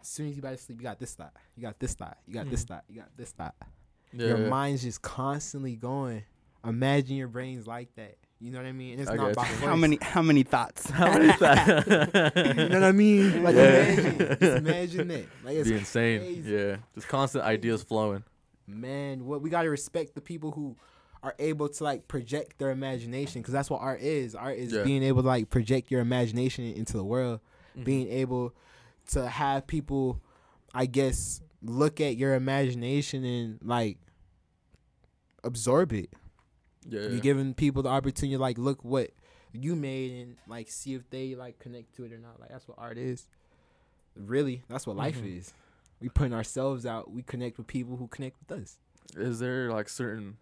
[0.00, 2.18] as soon as you about to sleep you got this thought you got this thought
[2.26, 2.68] you got this Mhm.
[2.68, 3.54] thought you got this thought
[4.12, 4.26] Yeah.
[4.26, 4.48] your yeah.
[4.50, 6.24] mind's just constantly going
[6.64, 9.44] imagine your brain's like that you know what i mean and it's I not by.
[9.44, 10.90] How many how many thoughts?
[11.00, 11.86] How many thoughts?
[12.36, 13.42] you know what I mean?
[13.46, 13.88] Like Yeah.
[13.88, 15.24] imagine, just imagine that.
[15.44, 16.20] Like it's Be insane.
[16.20, 16.52] crazy.
[16.52, 16.76] Yeah.
[16.94, 18.22] Just constant ideas flowing.
[18.66, 19.24] man.
[19.24, 20.76] What we gotta respect the people who
[21.22, 24.34] are able to like project their imagination because that's what art is.
[24.34, 24.84] Art is Yeah.
[24.84, 27.40] being able to like project your imagination into the world.
[27.76, 27.84] Mhm.
[27.84, 28.54] Being able
[29.08, 30.20] to have people,
[30.74, 33.98] I guess, look at your imagination and like
[35.44, 36.10] absorb it.
[36.88, 37.02] Yeah.
[37.08, 39.10] You're giving people the opportunity to like look what
[39.52, 42.40] you made and like see if they like connect to it or not.
[42.40, 43.26] Like that's what art is.
[44.14, 45.38] Really, that's what life Mhm.
[45.38, 45.52] is.
[46.00, 47.10] We putting ourselves out.
[47.10, 48.78] We connect with people who connect with us.
[49.16, 50.38] Is there like certain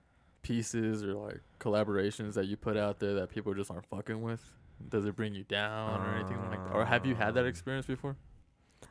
[0.47, 4.41] pieces or like collaborations that you put out there that people just aren't fucking with?
[4.89, 6.73] Does it bring you down or anything like that?
[6.75, 8.17] Or have you had that Um, experience before?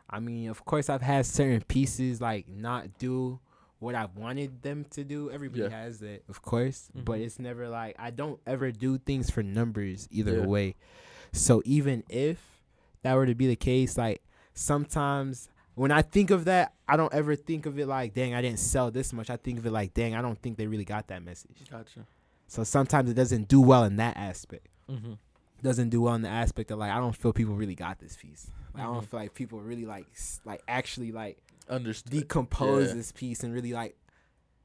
[0.09, 3.39] I mean, of course, I've had certain pieces like not do
[3.79, 5.29] what I wanted them to do.
[5.31, 5.69] Everybody Yeah.
[5.69, 7.25] has that, of course, but Mhm.
[7.25, 10.45] it's never like I don't ever do things for numbers either Yeah.
[10.45, 10.75] way.
[11.31, 12.61] So even if
[13.03, 14.21] that were to be the case, like
[14.53, 18.41] sometimes when I think of that, I don't ever think of it like, dang, I
[18.41, 19.29] didn't sell this much.
[19.29, 21.57] I think of it like, dang, I don't think they really got that message.
[21.69, 22.05] Gotcha.
[22.47, 24.67] So sometimes it doesn't do well in that aspect.
[24.89, 25.13] Mm-hmm.
[25.63, 28.15] Doesn't do well in the aspect of like I don't feel people really got this
[28.15, 28.49] piece.
[28.73, 29.07] Like, I don't Mhm.
[29.07, 30.05] feel like people really like
[30.45, 31.37] like actually like
[31.69, 32.11] Understood.
[32.11, 32.93] decompose yeah.
[32.95, 33.95] this piece and really like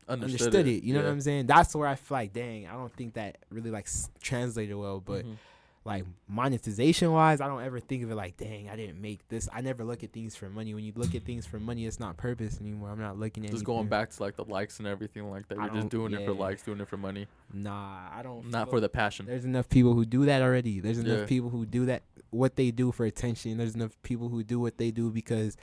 [0.08, 0.82] Understood, understood, it.
[0.82, 1.06] You know yeah.
[1.06, 1.46] what I'm saying?
[1.46, 5.00] That's where I feel like, dang, I don't think that really like s- translated well.
[5.00, 5.36] But Mhm.
[5.84, 9.48] Like monetization wise, I don't ever think of it like, dang, I didn't make this.
[9.52, 10.74] I never look at things for money.
[10.74, 12.90] When you look at things for money, it's not purpose anymore.
[12.90, 15.58] I'm not looking at just going back to like the likes and everything like that.
[15.58, 18.50] I You're just doing it for likes, doing it for money, Nah, I don't.
[18.50, 19.26] not for the passion.
[19.26, 20.80] There's enough people who do that already.
[20.80, 21.26] There's enough Yeah.
[21.26, 23.56] people who do that what they do for attention.
[23.56, 25.56] There's enough people who do what they do because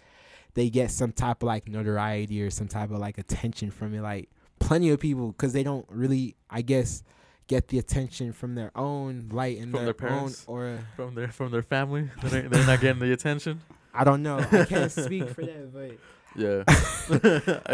[0.56, 4.01] they get some type of like notoriety or some type of like attention from it.
[4.01, 7.03] Like plenty of people because they don't really, I guess,
[7.47, 10.43] get the attention from their own light and From their, their parents?
[10.47, 13.62] or From their from their family, they're, not- they're not getting the attention.
[13.93, 14.38] I don't know.
[14.38, 15.97] I can't speak for that, but
[16.36, 16.63] Yeah.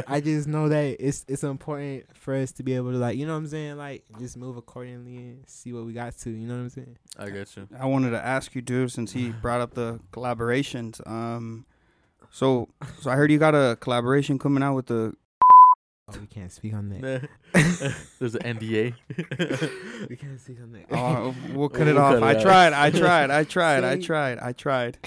[0.07, 3.25] I just know that it's it's important for us to be able to like you
[3.25, 6.29] know what I'm saying like just move accordingly and see what we got to.
[6.29, 6.97] You know what I'm saying?
[7.19, 7.67] I get you.
[7.77, 11.05] I wanted to ask you, dude, since he brought up the collaborations.
[11.05, 11.65] Um,
[12.31, 12.69] so
[13.01, 15.13] so I heard you got a collaboration coming out with the.
[16.09, 17.29] Oh, we can't speak on that.
[18.19, 18.93] There's an NDA.
[20.09, 20.85] we can't speak on that.
[20.91, 22.19] Oh, we'll cut it We'll off.
[22.19, 22.41] cut it I out.
[22.41, 22.73] tried.
[22.73, 23.31] I tried.
[23.31, 23.83] I tried.
[23.85, 24.39] I tried.
[24.39, 24.97] I tried.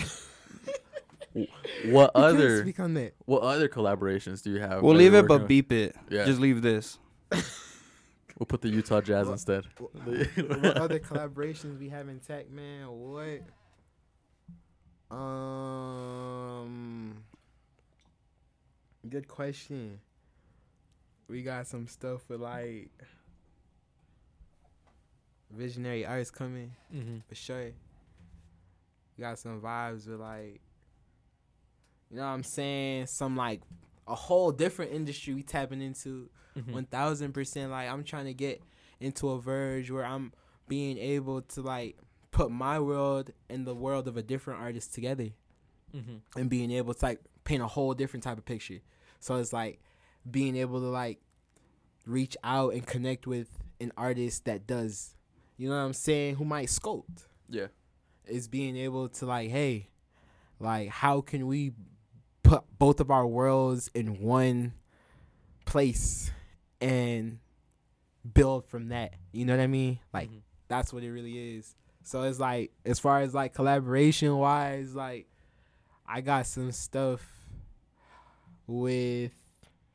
[1.34, 3.12] what We can't other speak on that.
[3.26, 4.82] what other collaborations do you have?
[4.82, 5.46] We'll leave it, but on?
[5.46, 5.94] beep it.
[6.08, 6.24] Yeah.
[6.24, 6.98] Just leave this.
[8.38, 9.64] We'll put the Utah Jazz What- instead.
[9.76, 12.86] what other collaborations we have in tech, man?
[12.88, 13.42] What?
[15.16, 17.16] Um,
[19.08, 20.00] good question.
[21.28, 22.90] We got some stuff with like
[25.50, 27.18] visionary artists coming mm-hmm.
[27.28, 27.72] for sure.
[29.16, 30.60] We got some vibes with like,
[32.10, 33.06] you know what I'm saying?
[33.06, 33.62] Some like
[34.06, 36.28] a whole different industry we tapping into.
[36.56, 36.72] Mm-hmm.
[36.72, 38.62] one thousand percent like I'm trying to get
[38.98, 40.32] into a verge where I'm
[40.68, 41.98] being able to like
[42.30, 45.30] put my world and the world of a different artist together
[45.94, 46.38] Mm-hmm.
[46.38, 48.80] and being able to like paint a whole different type of picture.
[49.20, 49.80] So it's like
[50.28, 51.20] being able to like
[52.06, 53.48] reach out and connect with
[53.80, 55.14] an artist that does,
[55.56, 57.26] you know what I'm saying, who might sculpt.
[57.48, 57.66] Yeah.
[58.26, 59.88] Is being able to like, hey,
[60.58, 61.72] like how can we
[62.42, 64.72] put both of our worlds in one
[65.64, 66.30] place
[66.80, 67.38] and
[68.34, 69.14] build from that.
[69.32, 69.98] You know what I mean?
[70.12, 70.42] Like Mhm.
[70.68, 71.74] that's what it really is.
[72.04, 75.28] So it's like as far as like collaboration wise, like
[76.06, 77.20] I got some stuff
[78.66, 79.32] with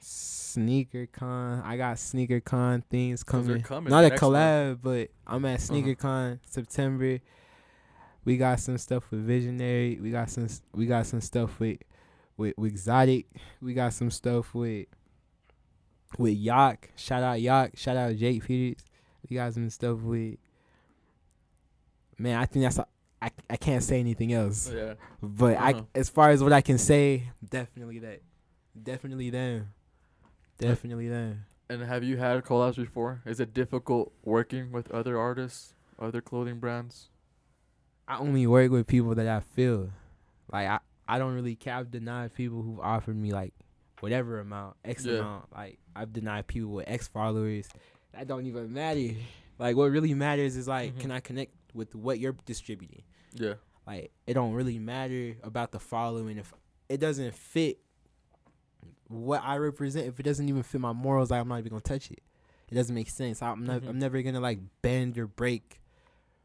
[0.04, 1.62] Sneaker Con.
[1.64, 3.62] I got Sneaker Con things coming.
[3.62, 4.22] coming Not a month.
[4.22, 5.54] collab, but I'm Uh-huh.
[5.54, 7.20] at Sneaker Con September.
[8.26, 9.98] We got some stuff with Visionary.
[10.02, 10.48] We got some.
[10.74, 11.80] We got some stuff with
[12.38, 13.28] with, with Exotic.
[13.62, 14.88] We got some stuff with
[16.18, 16.92] with Yak.
[16.96, 17.78] Shout out Yak.
[17.78, 18.84] Shout out Jake Peters.
[19.30, 20.38] We got some stuff with.
[22.18, 22.78] Man, I think that's.
[22.80, 22.88] a-
[23.24, 24.72] I I can't say anything else.
[24.72, 24.96] Yeah.
[25.22, 25.82] But Uh-huh.
[25.96, 28.22] I, as far as what I can say, definitely that,
[28.82, 29.70] definitely them,
[30.62, 31.46] definitely them.
[31.70, 33.22] And have you had collabs before?
[33.26, 37.10] Is it difficult working with other artists, other clothing brands?
[38.08, 39.92] I only work with people that I feel
[40.52, 40.80] like I.
[41.08, 43.54] I don't really cap deny people who've offered me like
[44.00, 45.16] whatever amount, X Yeah.
[45.20, 45.52] amount.
[45.54, 47.68] Like I've denied people with X followers.
[48.14, 49.16] That don't even matter.
[49.60, 51.00] Like what really matters is like, Mhm.
[51.02, 53.04] can I connect with what you're distributing?
[53.34, 53.56] Yeah.
[53.86, 56.54] Like it don't really matter about the following if
[56.88, 57.80] it doesn't fit
[59.12, 60.08] what I represent.
[60.08, 62.22] If it doesn't even fit my morals, like I'm not even gonna touch it.
[62.70, 63.42] It doesn't make sense.
[63.42, 63.82] I'm not.
[63.82, 63.90] Mhm.
[63.90, 65.82] I'm never gonna like bend or break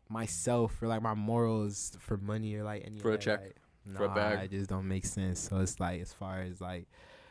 [0.09, 3.41] myself or like my morals for money or like any For a that, check,
[3.87, 4.45] like, for a bag.
[4.45, 5.41] It just don't make sense.
[5.41, 6.89] So it's like as far as like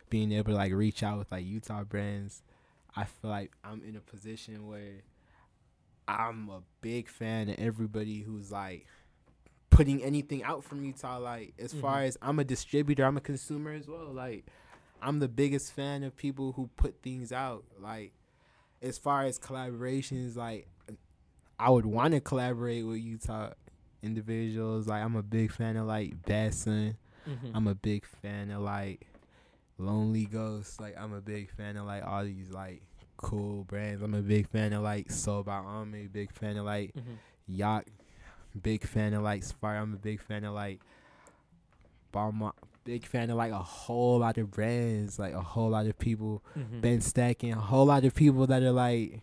[0.09, 2.41] being able to like reach out with like Utah brands,
[2.95, 5.03] I feel like I'm in a position where
[6.07, 8.85] I'm a big fan of everybody who's like
[9.69, 11.17] putting anything out from Utah.
[11.17, 12.07] Like as far Mhm.
[12.07, 14.11] as I'm a distributor, I'm a consumer as well.
[14.13, 14.45] Like
[15.05, 17.63] I'm the biggest fan of people who put things out.
[17.79, 18.13] Like
[18.81, 20.67] as far as collaborations, like
[21.59, 23.51] I would want to collaborate with Utah
[24.01, 24.87] individuals.
[24.87, 26.97] Like I'm a big fan of like Bad Son.
[27.29, 27.55] Mm-hmm.
[27.55, 29.07] I'm a big fan of like
[29.77, 30.81] Lonely Ghost.
[30.81, 32.81] Like I'm a big fan of like all these like
[33.17, 34.01] cool brands.
[34.01, 36.07] I'm a big fan of like Soul by Army.
[36.07, 37.13] Big fan of like mm-hmm.
[37.47, 37.85] Yacht.
[38.59, 39.77] Big fan of like Safari.
[39.77, 40.81] I'm a big fan of like
[42.11, 42.53] Balmont.
[42.85, 45.19] Big fan of like a whole lot of brands.
[45.19, 46.43] Like a whole lot of people.
[46.57, 46.79] Mm-hmm.
[46.81, 49.21] Ben stacking a whole lot of people that are like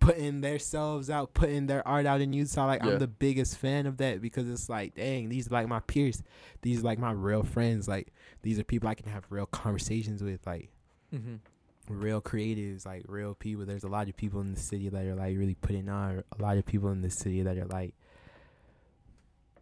[0.00, 2.66] putting themselves out, putting their art out in Utah.
[2.66, 2.92] Like Yeah.
[2.92, 6.22] I'm the biggest fan of that because it's like, dang, these are like my peers.
[6.62, 7.88] These are like my real friends.
[7.88, 10.46] Like these are people I can have real conversations with.
[10.46, 10.70] Like
[11.14, 11.36] Mm-hmm.
[11.88, 13.64] real creatives, like real people.
[13.64, 16.24] There's a lot of people in the city that are like really putting on.
[16.36, 17.94] A lot of people in the city that are like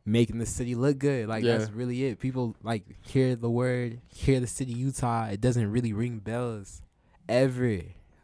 [0.06, 1.28] making the city look good.
[1.28, 1.58] Like Yeah.
[1.58, 2.18] that's really it.
[2.18, 5.26] People like hear the word, hear the city Utah.
[5.26, 6.82] It doesn't really ring bells
[7.28, 7.80] ever.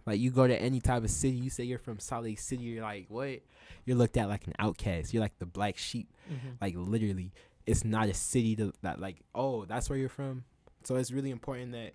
[0.07, 2.65] Like you go to any type of city, you say you're from Salt Lake City,
[2.65, 3.41] you're like, what?
[3.87, 5.15] You're looked at like an outcast.
[5.15, 6.09] You're like the black sheep.
[6.31, 6.49] Mm-hmm.
[6.61, 7.33] Like literally,
[7.67, 10.45] it's not a city to, that like, oh, that's where you're from.
[10.85, 11.95] So it's really important that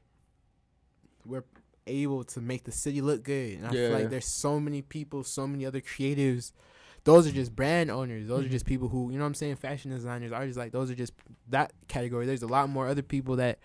[1.25, 1.43] we're
[1.87, 3.57] able to make the city look good.
[3.57, 3.89] And I Yeah.
[3.89, 6.51] feel like there's so many people, so many other creatives.
[7.05, 8.27] Those are just brand owners.
[8.27, 8.47] Those Mhm.
[8.47, 10.57] are just people who, you know what I'm saying, fashion designers, artists.
[10.57, 11.13] Like those are just
[11.49, 12.25] that category.
[12.25, 13.59] There's a lot more other people that,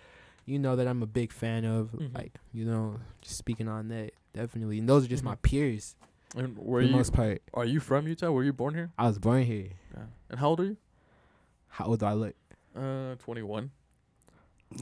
[0.47, 1.91] you know, that I'm a big fan of.
[1.93, 2.15] Mhm.
[2.15, 4.79] Like you know, just speaking on that, definitely.
[4.79, 5.43] And those are just my Mhm.
[5.43, 5.97] peers
[6.37, 7.43] And for were the you most part.
[7.55, 8.31] are you from Utah?
[8.31, 8.93] Were you born here?
[8.99, 9.71] I was born here.
[9.97, 10.05] Yeah.
[10.29, 10.77] And how old are you?
[11.69, 12.35] How old do I look?
[12.77, 13.71] Uh, 21.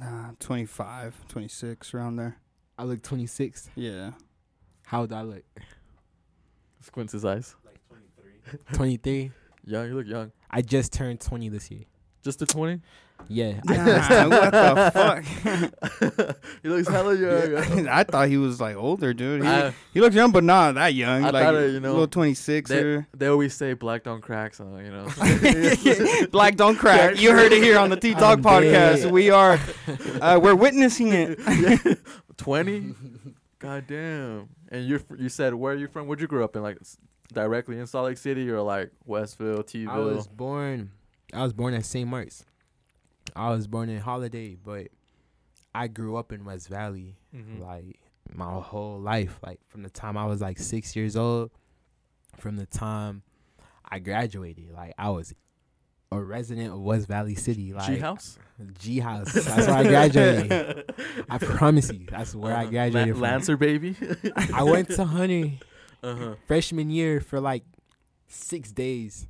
[0.01, 2.39] Nah, 25, 26, around there.
[2.77, 3.71] I look 26.
[3.77, 4.13] Yeah.
[4.87, 5.45] How old do I look?
[6.81, 7.55] Squints his eyes.
[8.75, 9.31] 23.
[9.65, 10.33] Yeah, you look young.
[10.51, 11.85] I just turned 20 this year.
[12.23, 12.81] Just a 20?
[13.29, 13.61] Yeah.
[13.65, 16.37] Nah, what the fuck?
[16.63, 17.89] he looks hella young.
[17.89, 19.43] I thought he was like older, dude.
[19.43, 21.25] He, I- he looks young, but not that young.
[21.25, 24.21] I like thought it, you know, little 26 they, or they always say black don't
[24.21, 26.27] crack, so you know.
[26.31, 27.21] black don't crack.
[27.21, 29.03] You heard it here on the T Talk podcast.
[29.03, 29.13] dead.
[29.13, 29.59] We are
[30.21, 31.99] uh, we're witnessing it.
[32.37, 32.95] 20?
[33.59, 34.49] God damn.
[34.71, 36.07] And you you said where are you from?
[36.07, 36.63] Where'd you grow up in?
[36.63, 36.99] Like s-
[37.33, 39.93] directly in Salt Lake City or like Westville, T-ville?
[39.93, 40.91] I was born.
[41.33, 42.09] I was born at St.
[42.09, 42.45] Mark's.
[43.37, 44.89] I was born in Holladay, but
[45.75, 47.61] I grew up in West Valley Mhm.
[47.61, 47.99] like
[48.35, 49.39] my whole life.
[49.45, 51.51] Like from the time I was like six years old,
[52.39, 53.23] from the time
[53.91, 55.35] I graduated, like I was
[56.11, 57.75] a resident of West Valley City.
[57.75, 58.39] Like G House?
[58.79, 59.33] G House.
[59.35, 60.95] That's where I graduated.
[61.29, 62.71] I promise you, that's where I Uh-huh.
[62.71, 63.23] graduated La- from.
[63.23, 63.95] Lancer baby.
[64.55, 65.61] I went to Honey
[66.03, 66.35] uh-huh.
[66.47, 67.65] freshman year for like
[68.29, 69.27] six days.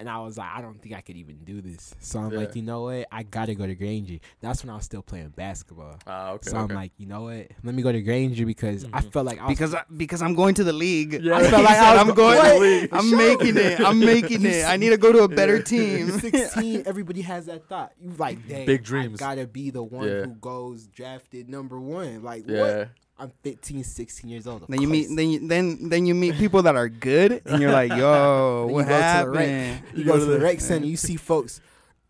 [0.00, 1.92] And I was like, I don't think I could even do this.
[1.98, 3.08] So I'm like, you know what?
[3.10, 4.18] I gotta go to Granger.
[4.40, 5.96] That's when I was still playing basketball.
[6.06, 6.50] Ah, okay.
[6.50, 6.72] so okay.
[6.72, 7.48] I'm like, you know what?
[7.64, 9.12] Let me go to Granger because I Mhm.
[9.12, 11.14] felt like I was because I, because I'm going to the league.
[11.20, 11.38] Yeah.
[11.38, 12.36] I felt He like said, I "I'm going.
[12.36, 13.80] going to to the league." I'm making it.
[13.80, 14.64] I'm making it.
[14.68, 15.62] I need to go to a better Yeah.
[15.64, 16.10] team.
[16.20, 16.84] 16.
[16.86, 17.90] Everybody has that thought.
[18.00, 19.20] You like, dang, Big dreams.
[19.20, 20.22] I gotta be the one Yeah.
[20.26, 22.22] who goes drafted number one.
[22.22, 22.60] Like, yeah.
[22.78, 22.88] what?
[23.18, 24.62] I'm 15, 16 years old.
[24.62, 27.60] Of Then you meet then you, then then you meet people that are good, and
[27.60, 29.82] you're like, yo, what you go to the rec- happened?
[29.98, 31.60] You go to the rec center, you see folks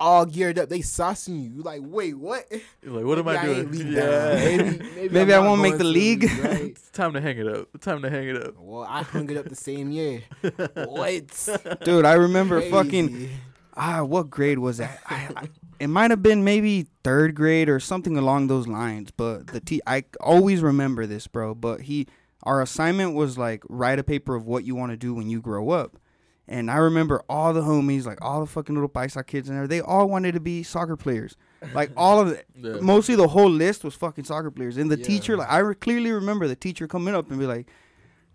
[0.00, 0.68] all geared up.
[0.68, 1.50] They saucing you.
[1.50, 2.46] You like, wait, what?
[2.82, 3.70] You're like, what am Maybe I doing?
[3.72, 4.34] lead Yeah.
[4.34, 6.24] Maybe, maybe, Maybe I'm I not won't make the to league.
[6.24, 6.60] right?
[6.66, 7.68] It's time to hang it up.
[7.74, 8.54] It's time to hang it up.
[8.58, 10.22] Well, I hung it up the same year.
[10.74, 11.48] what?
[11.84, 13.30] Dude, I remember fucking
[13.74, 15.00] ah, what grade was that?
[15.06, 15.48] I, I,
[15.80, 19.10] it might have been maybe third grade or something along those lines.
[19.10, 21.54] But the t I always remember this, bro.
[21.54, 22.06] But he,
[22.42, 25.40] our assignment was like write a paper of what you want to do when you
[25.40, 25.96] grow up.
[26.50, 29.66] And I remember all the homies, like all the fucking little Paisa kids in there,
[29.66, 31.36] they all wanted to be soccer players.
[31.74, 32.46] Like all of it.
[32.60, 32.78] Yeah.
[32.80, 34.78] Mostly the whole list was fucking soccer players.
[34.78, 35.04] And the Yeah.
[35.04, 37.68] teacher, like I re- clearly remember the teacher coming up and be like,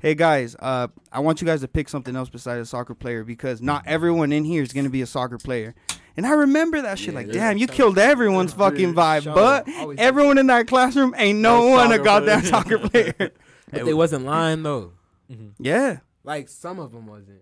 [0.04, 3.24] "Hey guys, uh, I want you guys to pick something else besides a soccer player
[3.24, 5.74] because not everyone in here is gonna be a soccer player."
[6.16, 7.13] And I remember that shit.
[7.16, 8.58] Yeah, like, damn, you killed everyone's Yeah.
[8.70, 12.52] fucking vibe, but everyone in that classroom ain't no, No one a goddamn player.
[12.52, 13.16] soccer player.
[13.72, 14.92] But they wasn't lying though.
[15.32, 15.54] Mhm.
[15.58, 17.42] yeah, Like some of them wasn't.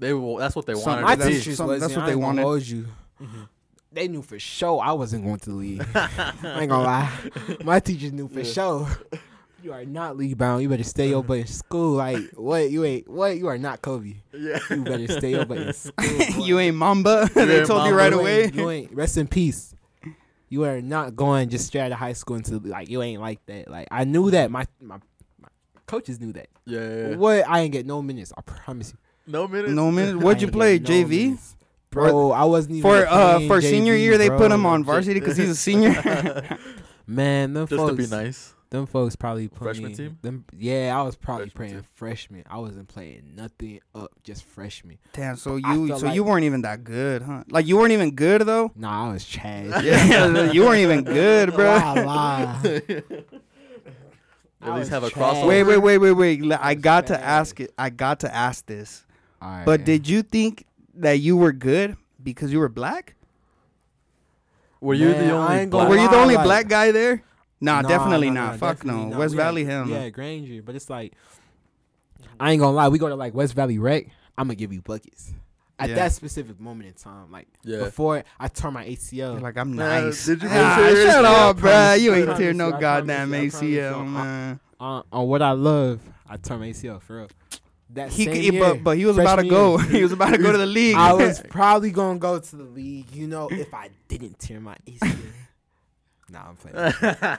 [0.00, 0.40] They were.
[0.40, 1.82] that's what they Some- wanted My that's- teachers some- wasn't.
[1.82, 2.42] that's what they ain't wanted.
[2.42, 2.86] hold you.
[3.22, 3.48] Mhm.
[3.92, 5.80] They knew for sure I wasn't going to leave.
[5.94, 7.10] I ain't gonna lie.
[7.64, 8.52] My teachers knew for Yeah.
[8.52, 8.88] sure.
[9.62, 10.62] You are not league bound.
[10.62, 11.92] You better stay your butt in school.
[11.96, 12.70] Like what?
[12.70, 13.36] You ain't what?
[13.36, 14.14] You are not Kobe.
[14.32, 14.58] Yeah.
[14.70, 16.46] You better stay your butt in school.
[16.46, 17.28] you ain't Mamba.
[17.34, 18.42] they ain't told you right You away.
[18.44, 19.74] ain't- You ain't rest in peace.
[20.48, 23.44] You are not going just straight out of high school into like you ain't like
[23.46, 23.68] that.
[23.70, 24.50] Like I knew that.
[24.50, 24.98] My my,
[25.40, 25.48] my
[25.86, 26.48] coaches knew that.
[26.64, 26.80] Yeah.
[26.80, 27.16] yeah, yeah.
[27.16, 27.48] What?
[27.48, 28.32] I ain't get no minutes.
[28.38, 28.98] I promise you.
[29.26, 29.72] No minutes.
[29.72, 30.22] No minutes.
[30.24, 30.78] What'd you play?
[30.78, 31.08] no JV.
[31.10, 31.56] minutes.
[31.90, 34.84] Bro, I wasn't even For uh playing for senior JV, year, they put him on
[34.84, 35.92] varsity because he's a senior.
[37.06, 38.54] Man, them Just folks, to be nice.
[38.70, 40.18] Them folks probably playing, Freshman team?
[40.20, 41.88] Them, yeah, I was probably Freshman playing team.
[41.94, 42.44] freshman.
[42.50, 44.98] I wasn't playing nothing up, just freshman.
[45.14, 45.36] Damn.
[45.36, 47.44] So I you so like- you weren't even that good, huh?
[47.50, 48.70] Like you weren't even good though.
[48.76, 49.82] Nah, I was trash.
[49.84, 51.64] Yeah, you weren't even good, bro.
[51.76, 52.60] Lie, lie.
[54.60, 55.36] At least have a trash.
[55.36, 55.46] crossover.
[55.46, 56.42] Wait, wait, wait, wait, wait.
[56.42, 57.72] L- I was got to ask it.
[57.78, 59.06] I got to ask this.
[59.40, 59.84] All But right.
[59.86, 63.14] did you think that you were good because you were black?
[64.80, 65.88] Were you Man, the only black?
[65.88, 67.22] were you the only like- black guy there?
[67.60, 68.52] Nah, Nah, definitely nah, not.
[68.52, 69.08] nah, Fuck definitely no.
[69.10, 69.18] not.
[69.18, 69.94] West We Valley, hell no.
[69.96, 71.14] Yeah, Granger, but it's like
[72.40, 72.88] I ain't gonna lie.
[72.88, 74.06] We go to like West Valley Rec.
[74.36, 75.32] I'm gonna give you buckets
[75.80, 75.94] at Yeah.
[75.96, 77.30] that specific moment in time.
[77.32, 77.78] Like Yeah.
[77.84, 79.32] before I tore my ACL.
[79.32, 80.26] You're like, I'm Man, nice.
[80.26, 81.60] did you ah, go shut Yeah, up, bruh.
[81.60, 84.60] promise You you, ain't tear no I goddamn promise ACL, promise man.
[84.80, 87.28] on, on what I love, I tore my ACL for real.
[87.90, 89.78] That He, same he- year, but, but he was about to go.
[89.78, 90.94] he was about to go to the league.
[90.94, 94.76] I was probably gonna go to the league, you know, if I didn't tear my
[94.86, 95.16] ACL.
[96.30, 96.76] Nah, I'm playing.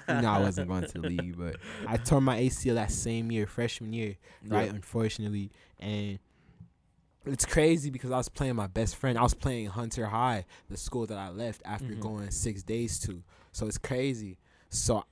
[0.08, 3.32] you know, I wasn't going to the league, but I tore my ACL that same
[3.32, 4.16] year, freshman year,
[4.48, 4.66] right?
[4.68, 4.74] Yeah.
[4.76, 6.20] Unfortunately, and
[7.26, 9.18] it's crazy because I was playing my best friend.
[9.18, 12.00] I was playing Hunter High, the school that I left after Mhm.
[12.00, 13.22] going six days to.
[13.52, 14.38] So it's crazy.
[14.70, 15.04] So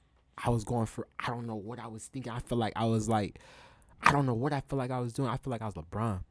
[0.44, 2.32] I was going for I don't know what I was thinking.
[2.32, 3.40] I feel like I was like
[4.02, 5.28] I don't know what I feel like I was doing.
[5.30, 6.22] I feel like I was LeBron.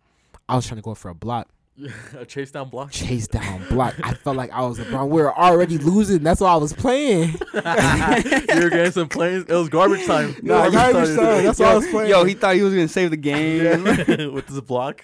[0.49, 1.49] I was trying to go for a block,
[2.19, 2.91] a chase down block.
[2.91, 3.95] chase down block.
[4.03, 5.09] I felt like I was LeBron.
[5.09, 6.23] We were already losing.
[6.23, 7.31] That's why I was playing.
[7.55, 9.43] you were getting some plays.
[9.43, 10.35] It was garbage time.
[10.43, 11.45] Nah, garbage time.
[11.45, 12.11] That's why I was playing.
[12.11, 13.85] Yo, he thought he was gonna save the game.
[14.33, 15.03] with this block.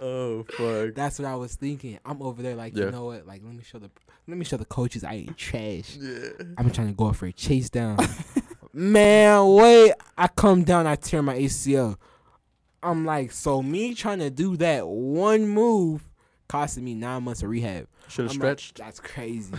[0.00, 0.94] oh fuck.
[0.94, 1.98] That's what I was thinking.
[2.04, 2.86] I'm over there like, Yeah.
[2.86, 3.26] you know what?
[3.26, 3.90] Like, let me show the
[4.28, 5.96] let me show the coaches I ain't trash.
[6.00, 6.28] Yeah.
[6.58, 7.98] I'm trying to go for a chase down.
[8.72, 9.92] Man, wait!
[10.18, 11.96] I come down, I tear my ACL.
[12.86, 16.08] I'm like, so me trying to do that one move
[16.48, 17.88] costing me nine months of rehab.
[18.08, 18.78] Should I'm have like, stretched.
[18.78, 19.52] That's crazy.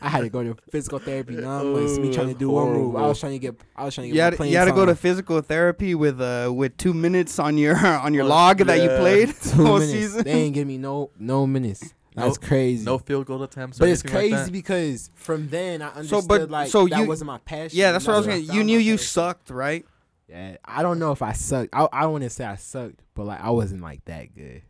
[0.00, 1.98] I had to go to physical therapy nine months.
[1.98, 2.96] Me trying to that's do one move.
[2.96, 3.60] I was trying to get.
[3.76, 4.16] I was trying to get.
[4.16, 7.38] You more had, you had to go to physical therapy with uh with two minutes
[7.38, 9.92] on your on your Oh, log that you played two whole minutes.
[9.92, 10.24] season.
[10.24, 11.92] They ain't give me no no minutes.
[12.14, 12.84] That's No- crazy.
[12.86, 13.78] no field goal attempts.
[13.78, 16.98] Or But it's crazy Like because from then I So, understood but- like so that
[17.00, 17.78] you- wasn't my passion.
[17.78, 18.56] Yeah, that's what I was That's saying.
[18.56, 19.06] You knew you passion.
[19.06, 19.84] sucked, right?
[20.28, 21.70] Yeah, I don't know if I sucked.
[21.72, 24.62] I I to say I sucked, but like I wasn't like that good.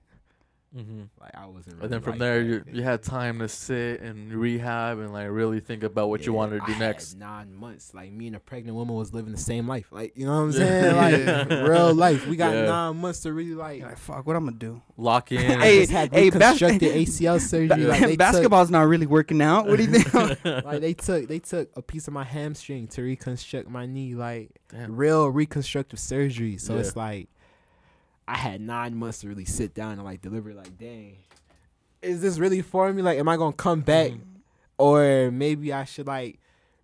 [0.74, 1.76] Hmm Like I wasn't.
[1.76, 2.76] Really And then from like there, you good.
[2.76, 6.60] you had time to sit and rehab and like really think about what you wanted
[6.60, 7.14] to do I had next.
[7.16, 7.92] nine months.
[7.92, 9.88] Like me and a pregnant woman was living the same life.
[9.90, 11.44] Like you know what I'm Yeah.
[11.44, 11.48] saying?
[11.50, 12.26] Like real life.
[12.26, 12.64] We got Yeah.
[12.66, 13.82] nine months to really like.
[13.82, 14.80] Like, fuck, what I'm gonna do?
[14.96, 15.38] Lock in.
[15.60, 17.84] I Hey, just had hey, bas- reconstructed ACL surgery.
[17.84, 19.66] Like they took, Basketball's not really working out.
[19.66, 20.44] What do you think?
[20.64, 24.14] like they took they took a piece of my hamstring to reconstruct my knee.
[24.14, 24.96] Like Damn.
[24.96, 26.56] real reconstructive surgery.
[26.56, 26.80] So Yeah.
[26.80, 27.28] it's like
[28.32, 30.54] I had nine months to really sit down and like deliver.
[30.54, 31.16] Like, dang,
[32.00, 33.02] is this really for me?
[33.02, 34.20] Like, am I gonna come back, Mhm.
[34.78, 36.38] or maybe I should like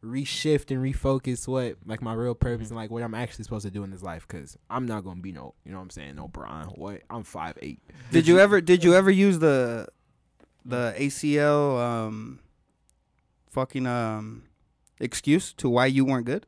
[0.04, 2.72] reshift and refocus what like my real purpose Mhm.
[2.72, 4.26] and like what I'm actually supposed to do in this life?
[4.28, 6.68] Because I'm not gonna be no, you know what I'm saying, no Brian.
[6.68, 7.80] What I'm five eight.
[8.11, 9.88] did you ever did you ever use the
[10.66, 12.40] the ACL um
[13.51, 14.42] fucking um
[15.01, 16.46] excuse to why you weren't good?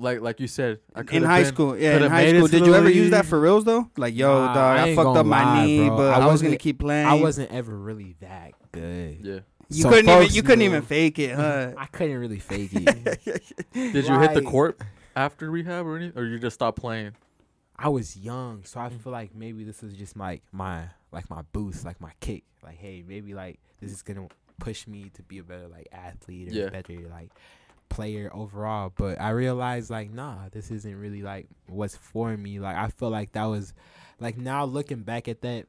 [0.00, 1.76] Like like you said, I in high been- school.
[1.76, 2.48] Yeah, in high school.
[2.48, 3.90] Did you ever use that for reals though?
[3.96, 5.96] Like, yo, Nah, dog, I I, fucked up my lie, knee, bro.
[5.96, 7.06] but I I, was gonna keep playing.
[7.06, 9.18] I wasn't ever really that good.
[9.22, 9.38] Yeah.
[9.72, 10.34] You So couldn't even.
[10.34, 10.64] You couldn't knew.
[10.64, 11.72] even fake it, huh?
[11.78, 13.42] I couldn't really fake it.
[13.72, 14.80] Did you hit the court
[15.14, 17.12] after rehab or anything, or you just stopped playing?
[17.76, 19.00] I was young, so I Mm.
[19.00, 22.44] feel like maybe this was just like my like my boost, like my kick.
[22.62, 24.26] Like, hey, maybe like this is gonna
[24.58, 26.68] push me to be a better like athlete or Yeah.
[26.70, 27.30] better like
[27.90, 28.90] player overall.
[28.96, 32.58] But I realized like, nah, this isn't really like what's for me.
[32.58, 33.74] Like I feel like that was
[34.18, 35.66] like now looking back at that,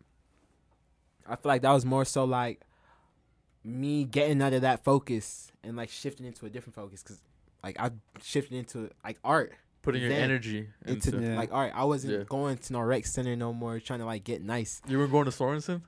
[1.28, 2.62] I feel like that was more so like
[3.64, 7.22] me getting out of that focus and like shifting into a different focus because
[7.64, 7.92] like I
[8.24, 9.52] shifted into like art
[9.84, 11.28] Putting your energy into into.
[11.28, 11.36] Yeah.
[11.36, 11.72] like art.
[11.76, 12.24] I wasn't Yeah.
[12.30, 14.80] going to no rec center no more, trying to like get nice.
[14.88, 15.82] You were going to Sorenson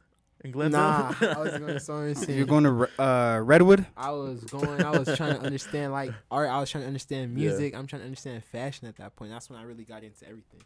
[0.43, 0.79] in Glendale.
[0.79, 2.35] Nah, I was going to Sorenson.
[2.35, 3.85] You're going to uh, Redwood.
[3.95, 4.81] I was going.
[4.83, 6.49] I was trying to understand like art.
[6.49, 7.49] I was trying to understand Yeah.
[7.49, 7.75] music.
[7.75, 9.31] I'm trying to understand fashion at that point.
[9.31, 10.61] That's when I really got into everything.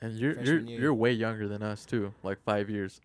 [0.00, 0.80] and you're you're year.
[0.80, 3.00] you're way younger than us too, like five years,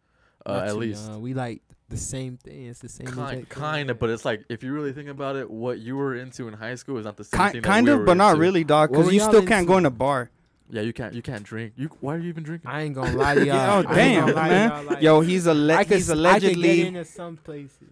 [0.45, 1.09] uh, at too least.
[1.09, 1.21] young.
[1.21, 2.67] we like the same thing.
[2.67, 3.07] It's the same.
[3.07, 3.45] Kind, thing.
[3.47, 6.47] kind of, but it's like if you really think about it, what you were into
[6.47, 7.61] in high school is not the same Kind, thing.
[7.61, 8.91] that kind we of, were but not really, dog.
[8.91, 9.67] Because you y'all still can't into?
[9.73, 10.29] go in a bar.
[10.69, 11.13] Yeah, you can't.
[11.13, 11.73] You can't drink.
[11.75, 11.89] You.
[11.99, 12.69] Why are you even drinking?
[12.69, 13.79] I ain't gonna lie to y'all.
[13.79, 14.69] Oh damn, gonna lie to man.
[14.69, 16.81] y'all, like, Yo, he's a le- I could, he's I could get allegedly.
[16.87, 17.89] into some places.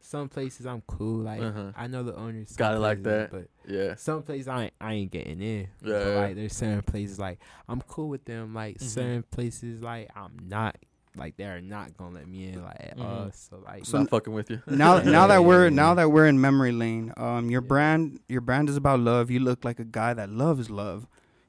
[0.00, 1.18] Some places I'm cool.
[1.22, 1.70] Like Uh-huh.
[1.76, 2.56] I know the owners.
[2.56, 3.30] Got it like that.
[3.30, 3.94] But yeah.
[3.94, 5.68] some places I ain't, I ain't getting in.
[5.84, 7.38] Yeah, But like there's certain places like
[7.68, 8.52] I'm cool with them.
[8.54, 8.82] Like Mhm.
[8.82, 10.76] certain places like I'm not.
[11.16, 13.26] Like they're not gonna let me in like at all.
[13.26, 13.34] Mhm.
[13.36, 14.60] So like So- not fucking with you.
[14.66, 17.68] now, now that we're now that we're in memory lane, um, your Yeah.
[17.68, 19.30] brand your brand is about love.
[19.30, 21.06] You look like a guy that loves love.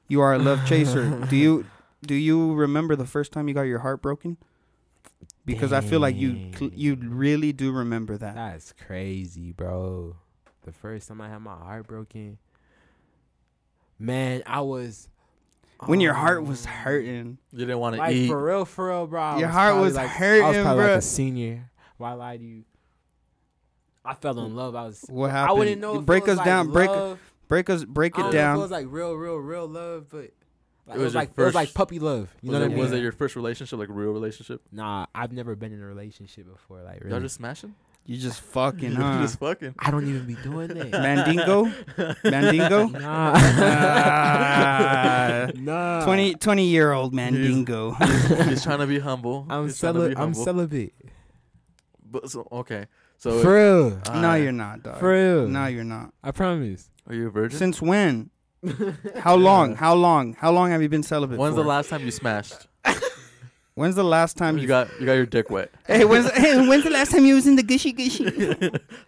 [0.08, 1.10] You are a love chaser.
[1.30, 1.66] do you
[2.04, 4.36] do you remember the first time you got your heart broken?
[5.44, 8.34] Because I feel like you cl- you really do remember that.
[8.34, 10.16] that's crazy, bro.
[10.64, 12.38] The first time I had my heart broken,
[13.98, 15.08] man, I was
[15.86, 17.38] when your heart was um, hurting.
[17.52, 18.28] You didn't want to Like eat.
[18.28, 19.20] for real, for real, bro.
[19.20, 21.70] I Your was heart was like, hurting, I was hurting, probably like a senior.
[21.96, 22.64] Why lie to you?
[24.04, 24.74] I fell in love.
[24.76, 25.04] I was.
[25.08, 25.50] What happened?
[25.50, 25.98] I wouldn't know.
[25.98, 26.66] If break it was us like down.
[26.66, 26.72] Love.
[26.72, 27.18] break
[27.70, 28.56] us break I it don't know if down.
[28.56, 30.30] it was like real, real, real love, but
[30.86, 32.34] like, It it was was, your like it was like puppy love.
[32.42, 32.78] You know it, what I mean?
[32.78, 34.62] was it your first relationship, like real relationship?
[34.72, 36.78] Nah, I've never been in a relationship before.
[36.82, 37.10] Like really.
[37.10, 37.74] Y'all really, just smashing?
[38.04, 39.22] you just fucking You huh?
[39.22, 39.76] just fucking.
[39.78, 40.90] I don't even be doing that.
[41.02, 41.70] Mandingo,
[42.24, 42.86] Mandingo.
[42.98, 45.48] Nah, Ah.
[45.54, 46.04] nah.
[46.04, 47.92] 20, 20 year old Mandingo.
[47.92, 49.46] He's trying to be humble.
[49.48, 50.94] I'm He's trying to celi- I'm celibate.
[52.10, 52.86] But so okay.
[53.18, 54.98] So For real, uh, no, you're not, dog.
[54.98, 55.46] for real.
[55.48, 56.12] No, you're not.
[56.24, 56.90] I promise.
[57.08, 57.58] Are you a virgin?
[57.58, 58.30] Since when?
[59.18, 59.74] How long?
[59.74, 60.34] How long?
[60.34, 61.38] How long have you been celibate?
[61.38, 61.62] When's for?
[61.62, 62.68] the last time you smashed?
[63.74, 64.68] When's the last time you you?
[64.68, 65.70] got you got your dick wet.
[65.86, 68.24] hey, when's hey, when's the last time you was in the gushy gushy?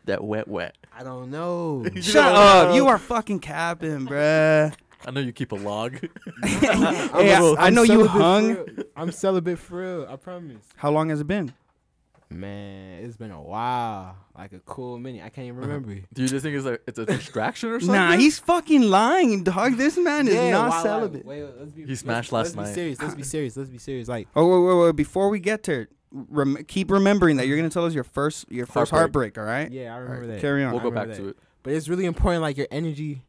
[0.07, 0.77] that wet wet.
[0.93, 1.85] I don't know.
[2.01, 2.69] Shut don't up!
[2.69, 2.75] know.
[2.75, 4.75] You are fucking capping, bruh.
[5.07, 5.99] I know you keep a log.
[6.45, 8.67] hey, I, I'm I know you celibate for hung.
[8.97, 10.07] I'm celibate for real.
[10.11, 10.65] I promise.
[10.77, 11.53] How long has it been?
[12.35, 14.17] Man, it's been a while.
[14.37, 15.23] Like a cool minute.
[15.25, 15.69] I can't even uh-huh.
[15.69, 15.95] remember.
[16.13, 17.95] Do you just think it's a it's a distraction or something?
[17.95, 19.77] Nah, he's fucking lying, dog.
[19.77, 21.25] This man is Yeah, not why- why- celibate.
[21.25, 22.75] Wait, wait, let's be, He let's- smashed let's, last be night.
[22.75, 23.01] serious.
[23.01, 23.57] Let's be serious.
[23.57, 24.09] Let's be serious.
[24.09, 24.97] Like, Oh wait, wait, wait!
[24.97, 28.51] Before we get to it, rem- keep remembering that you're gonna tell us your first
[28.51, 29.37] your first heartbreak.
[29.37, 29.39] Heartbreak.
[29.39, 29.71] all right?
[29.71, 30.41] yeah, I All remember right, that.
[30.41, 30.73] Carry on.
[30.73, 31.37] We'll I go back remember to it.
[31.63, 32.43] But it's really important.
[32.43, 33.23] Like your energy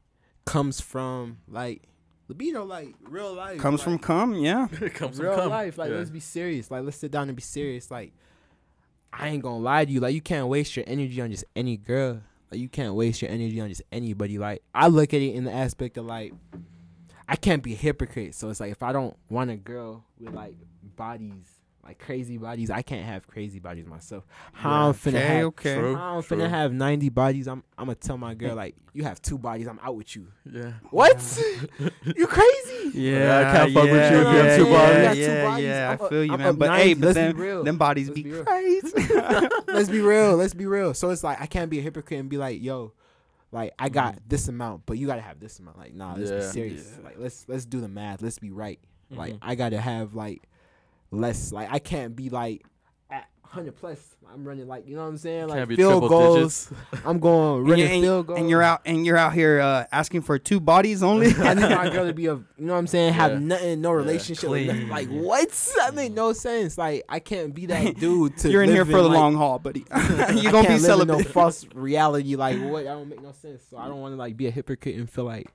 [0.45, 1.84] comes from like
[2.28, 3.60] libido, like real life.
[3.60, 4.68] Comes like, from cum, yeah.
[4.82, 5.49] it comes from real cum.
[5.49, 5.78] life.
[5.78, 5.97] Like Yeah.
[5.97, 6.72] let's be serious.
[6.72, 7.91] Like let's sit down and be serious.
[7.91, 8.14] Like
[9.18, 9.99] I ain't gonna lie to you.
[9.99, 12.22] Like you can't waste your energy on just any girl.
[12.51, 14.38] Like you can't waste your energy on just anybody.
[14.38, 16.34] Like I look at it in the aspect of like
[17.28, 18.36] I can't be a hypocrite.
[18.36, 20.55] So it's like if I don't want a girl with like
[20.95, 21.45] bodies,
[21.84, 24.26] like crazy bodies, I can't have crazy bodies myself.
[24.53, 25.76] How I'm finna okay, have okay.
[25.76, 25.95] True.
[25.95, 26.38] how I'm true.
[26.38, 27.47] finna have 90 bodies.
[27.47, 29.68] I'm I'm gonna tell my girl like you have two bodies.
[29.68, 30.28] I'm out with you.
[30.51, 30.74] Yeah.
[30.91, 31.39] What?
[32.16, 32.74] you crazy?
[32.93, 35.17] Yeah, I can't fuck with you if you have yeah, two yeah, bodies.
[35.19, 36.47] Yeah, yeah, yeah, I'm I up- feel you, I'm man.
[36.49, 36.83] up But 90.
[36.83, 37.63] hey, but Let's be then real.
[37.63, 38.45] them bodies Let's be, be real.
[38.45, 39.13] crazy.
[39.67, 40.38] let's be real.
[40.38, 40.93] Let's be real.
[40.93, 42.93] So it's like I can't be a hypocrite and be like, yo,
[43.51, 45.77] like I got this amount, but you gotta have this amount.
[45.77, 46.93] Like, nah, let's be serious.
[46.97, 47.05] Yeah.
[47.05, 48.21] Like let's let's do the math.
[48.21, 48.79] Let's be right.
[49.09, 49.39] Like Mhm.
[49.41, 50.43] I gotta have like
[51.11, 51.51] less.
[51.51, 52.67] Like I can't be like at
[53.56, 53.99] hundred plus.
[54.34, 55.47] I'm running like you know what I'm saying.
[55.47, 56.66] Like Can't field goals.
[56.68, 56.72] digits.
[57.06, 58.39] I'm going running you- and- field goals.
[58.39, 61.28] and you're out and you're out here uh, asking for two bodies only.
[61.38, 63.39] I need my girl to be a, you know what I'm saying, have Yeah.
[63.39, 64.49] nothing, no relationship.
[64.49, 65.49] with Like what?
[65.78, 66.78] That make no sense.
[66.78, 68.38] Like I can't be that dude.
[68.39, 69.86] To you're in here for the like, long haul, buddy.
[69.89, 71.18] You're gonna can't be live in celibate.
[71.20, 72.36] No false reality.
[72.36, 72.82] Like what?
[72.82, 73.64] I don't make no sense.
[73.70, 75.47] So I don't want to like be a hypocrite and feel like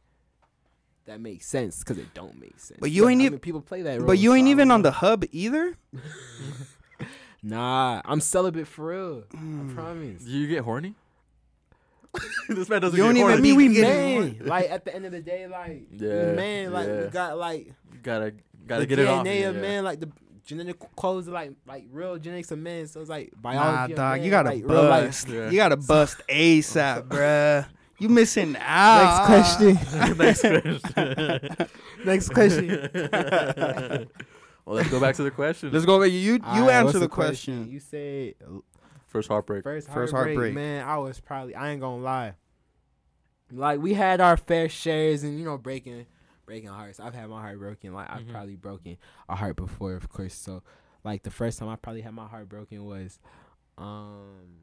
[1.07, 2.79] that makes sense because it don't make sense.
[2.81, 3.99] But you ain't I even- mean, people play that.
[3.99, 5.75] Role, but you ain't I even on the hub either.
[7.43, 9.22] Nah, I'm celibate for real.
[9.34, 9.70] Mm.
[9.70, 10.22] I promise.
[10.24, 10.95] Do you get horny?
[12.49, 13.34] this man doesn't You don't get even horny.
[13.34, 14.47] I mean, we Get man.
[14.47, 16.72] Like at the end of the day, like Yeah, we man.
[16.72, 17.01] Like yeah.
[17.03, 17.72] we got like
[18.03, 18.34] gotta
[18.66, 19.26] gotta the get DNA it off.
[19.26, 19.61] of yeah.
[19.62, 20.11] man, like the
[20.45, 22.86] genetic codes of like like real genetics of men.
[22.88, 23.93] So it's like Nah, biology.
[23.93, 25.07] of dog, man, you gotta like, real life.
[25.07, 25.28] bust.
[25.28, 25.51] Yeah.
[25.51, 27.66] You gotta bust ASAP, bruh.
[27.99, 29.28] You missing out.
[29.28, 30.16] Next question.
[32.05, 32.86] Next question.
[32.88, 34.09] Next question.
[34.71, 35.73] Well, let's go back to the question.
[35.73, 36.01] Let's go.
[36.01, 36.12] back.
[36.12, 37.68] You you Alright, answer the question.
[37.68, 38.35] You said
[39.09, 39.64] First heartbreak.
[39.64, 40.55] first First heartbreak, heartbreak.
[40.55, 42.35] Man, I was probably I ain't gonna lie.
[43.51, 46.07] Like we had our fair shares and you know breaking
[46.47, 47.01] breaking hearts.
[47.01, 47.93] I've had my heart broken.
[47.95, 48.31] Like I've Mhm.
[48.31, 48.97] probably broken
[49.29, 50.35] a heart before, of course.
[50.35, 50.62] So
[51.03, 53.18] like the first time I probably had my heart broken was
[53.77, 54.61] um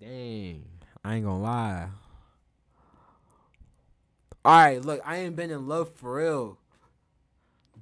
[0.00, 0.64] dang.
[1.04, 1.88] I ain't gonna lie.
[4.46, 6.58] Alright, look, I ain't been in love for real.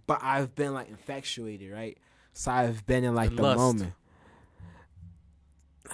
[0.06, 1.96] But I've been like infatuated, right?
[2.32, 3.58] So I've been in like In the lust.
[3.58, 3.92] moment.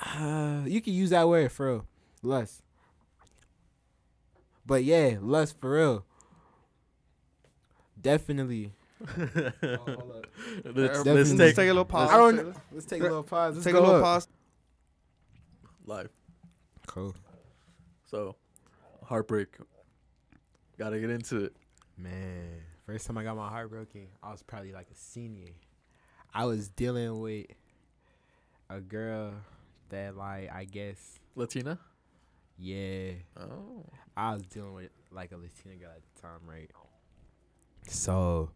[0.00, 1.86] Uh, you can use that word for real.
[2.22, 2.62] Lust.
[4.66, 6.04] But yeah, lust for real.
[8.00, 8.72] Definitely.
[9.00, 9.94] let's, Definitely.
[10.64, 12.10] let's Let's take, take a little pause.
[12.10, 13.54] I don't Let's take a little pause.
[13.56, 14.02] Let's Let's take a little up.
[14.02, 14.28] pause.
[15.86, 16.10] live.
[16.86, 17.14] Cool.
[18.10, 18.36] So,
[19.04, 19.48] heartbreak.
[20.78, 21.56] Gotta get into it.
[21.96, 25.52] Man, first time I got my heart broken, I was probably like a senior.
[26.34, 27.46] I was dealing with
[28.70, 29.32] a girl
[29.90, 31.78] that, like, I guess, Latina.
[32.58, 33.84] yeah, Oh.
[34.16, 36.70] I was dealing with like a Latina girl at the time, right?
[37.88, 38.50] So,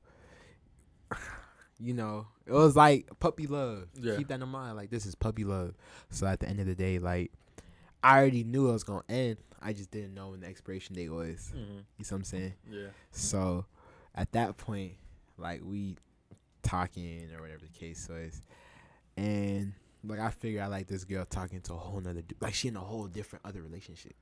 [1.78, 3.86] you know, it was like puppy love.
[3.94, 4.16] Yeah.
[4.16, 4.76] Keep that in mind.
[4.76, 5.74] Like this is puppy love.
[6.10, 7.30] So at the end of the day, like
[8.02, 9.36] I already knew it was gonna end.
[9.60, 11.52] I just didn't know when the expiration date was.
[11.54, 12.54] hmm You see what I'm saying?
[12.70, 12.88] Yeah.
[13.12, 13.66] So
[14.14, 14.92] at that point,
[15.38, 15.96] like we
[16.62, 18.42] talking or whatever the case was,
[19.16, 19.72] and
[20.04, 22.40] like I figured I like this girl talking to a whole nother dude.
[22.40, 24.14] like she in a whole different other relationship.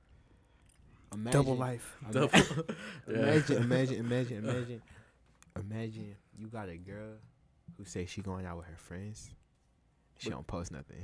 [1.13, 1.95] Imagine, Double life.
[2.11, 2.29] Double.
[3.07, 4.81] imagine, imagine, imagine, imagine,
[5.59, 7.15] imagine you got a girl
[7.77, 9.29] who say she going out with her friends.
[10.17, 11.03] She But- don't post nothing.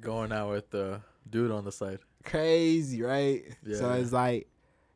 [0.00, 1.98] Going out with the dude on the side.
[2.24, 3.44] Crazy, right?
[3.76, 4.48] So it's like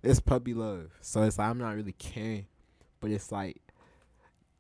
[0.03, 0.91] it's puppy love.
[1.03, 2.47] So it's like I'm not really caring,
[3.07, 3.61] but it's like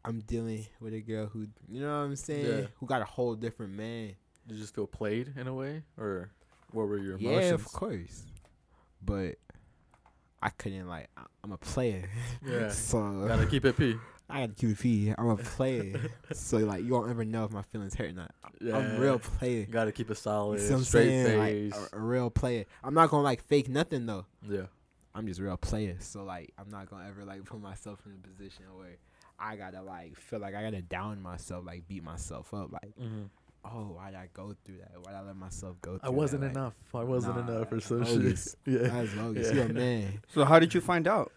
[0.05, 2.66] I'm dealing with a girl who, you know what I'm saying, Yeah.
[2.78, 4.12] who got a whole different man.
[4.47, 6.30] Did you just feel played in a way, or
[6.70, 7.44] what were your emotions?
[7.47, 8.22] Yeah, of course.
[9.05, 9.34] But
[10.40, 11.09] I couldn't like
[11.42, 12.09] I'm a player.
[12.47, 12.68] Yeah.
[12.70, 13.97] so Gotta keep it P.
[14.30, 15.12] I got to keep it P.
[15.18, 16.01] I'm a player.
[16.32, 18.32] so like you won't ever know if my feelings hurt or not.
[18.61, 18.76] Yeah.
[18.76, 19.66] I'm a real player.
[19.68, 21.70] Gotta keep it You solid, I'm straight saying?
[21.70, 21.80] face.
[21.80, 22.64] Like a, a real player.
[22.84, 24.26] I'm not gonna like fake nothing though.
[24.49, 24.66] yeah.
[25.16, 25.96] I'm just real player.
[26.00, 28.96] So like I'm not gonna ever like put myself in a position where
[29.38, 32.72] I gotta like feel like I gotta down myself, like beat myself up.
[32.72, 33.24] Like, hmm
[33.74, 34.92] oh, why'd I go through that?
[35.02, 36.06] Why'd I let myself go through that?
[36.06, 36.48] I wasn't that?
[36.48, 36.74] Like, enough.
[36.94, 38.56] I wasn't nah, enough or some bogus.
[38.64, 38.80] shit.
[38.82, 38.88] Yeah.
[38.88, 39.48] That's bogus.
[39.48, 39.54] Yeah.
[39.54, 40.20] You're a man.
[40.28, 41.32] So how did you find out?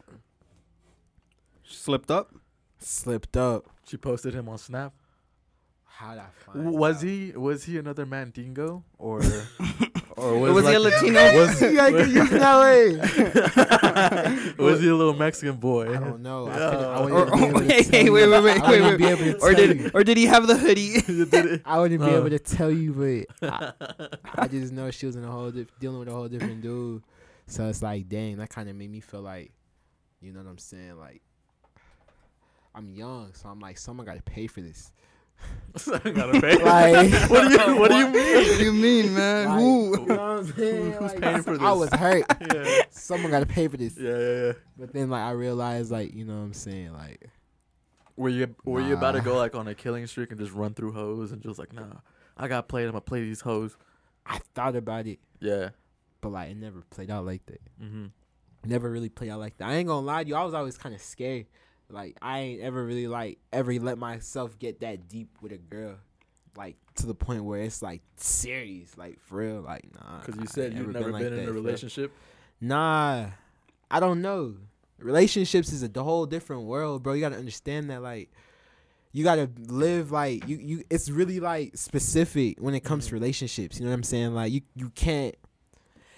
[1.64, 2.34] Slipped up.
[2.80, 3.66] Slipped up.
[3.88, 4.94] She posted him on Snap.
[5.86, 7.04] How'd I find was out?
[7.04, 9.22] he was he another Mandingo or
[10.20, 11.36] or Was he a Latino?
[11.36, 14.54] Was, you gotta get used that way.
[14.58, 15.90] was he a little Mexican boy?
[15.96, 16.48] I don't know.
[16.48, 16.70] I, Yeah.
[16.70, 18.12] couldn't- I Or, wouldn't or, be able to hey, tell hey, you.
[18.14, 18.98] wait, wait, wait, wait, wait.
[18.98, 19.92] be able to Or did you.
[19.94, 21.02] or did he have the hoodie?
[21.08, 21.62] You did it.
[21.66, 22.18] I wouldn't be No.
[22.20, 23.74] able to tell you, but I,
[24.36, 27.04] I just know she was in a whole diff- dealing with a whole different dude.
[27.48, 29.52] So it's like, dang, that kind of made me feel like,
[30.22, 30.98] you know what I'm saying?
[31.00, 31.22] Like,
[32.76, 34.92] I'm young, so I'm like, someone got to pay for this.
[35.86, 36.58] Gotta pay.
[36.64, 38.36] Like- what do you What do you mean?
[38.36, 39.48] what do you mean, man?
[39.48, 40.00] Like, Who?
[40.02, 40.92] You know what saying?
[40.94, 41.62] Who's Like, paying for this?
[41.62, 42.24] I was hurt.
[42.54, 42.82] Yeah.
[42.90, 43.98] Someone got to pay for this.
[43.98, 44.52] Yeah, yeah, yeah.
[44.78, 46.94] But then, like, I realized, like, you know what I'm saying?
[46.94, 47.30] Like,
[48.18, 50.74] Were you Were you about to go like on a killing streak and just run
[50.74, 51.84] through hoes and just like, nah,
[52.36, 52.86] I got played.
[52.86, 53.78] I'm gonna play these hoes.
[54.26, 55.70] I thought about it, Yeah.
[56.22, 57.62] but, like, it never played out like that.
[57.82, 58.06] Mm-hmm.
[58.66, 59.70] never really played out like that.
[59.70, 61.46] I ain't gonna lie to you, I was always kind of scared.
[61.90, 65.96] Like I ain't ever really like ever let myself get that deep with a girl,
[66.56, 69.62] like to the point where it's like serious, like for real.
[69.62, 72.12] Like nah, Because you said you've ever never like been in that, a relationship.
[72.62, 73.28] Nah,
[73.90, 74.56] I don't know.
[75.00, 77.14] Relationships is a whole different world, bro.
[77.14, 78.30] You gotta understand that, like.
[79.12, 80.58] You gotta live like you.
[80.58, 80.84] You.
[80.92, 83.14] It's really like specific when it comes to Mhm.
[83.14, 83.80] relationships.
[83.80, 84.36] You know what I'm saying?
[84.36, 84.62] Like you.
[84.76, 85.34] You can't.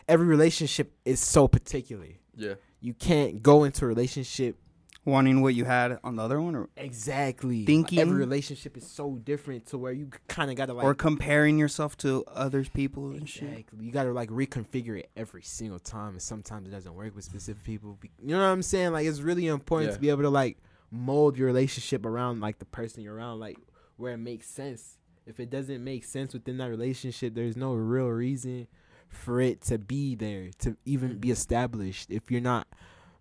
[0.09, 2.55] Every relationship is so particular Yeah.
[2.81, 4.57] you can't go into a relationship
[5.03, 7.65] Wanting what you had on the other one, or exactly.
[7.65, 11.57] Thinking- every relationship is so different to where you kind of gotta like or comparing
[11.57, 13.49] yourself to other people and shit.
[13.49, 13.83] exactly.
[13.85, 17.63] You gotta like reconfigure it every single time, and sometimes it doesn't work with specific
[17.63, 17.97] people.
[18.21, 18.91] You know what I'm saying?
[18.93, 19.95] Like it's really important Yeah.
[19.95, 20.59] to be able to like
[20.91, 23.57] mold your relationship around like the person you're around, like
[23.97, 24.97] where it makes sense.
[25.25, 28.67] If it doesn't make sense within that relationship, there's no real reason
[29.09, 32.67] for it to be there to even be established if you're not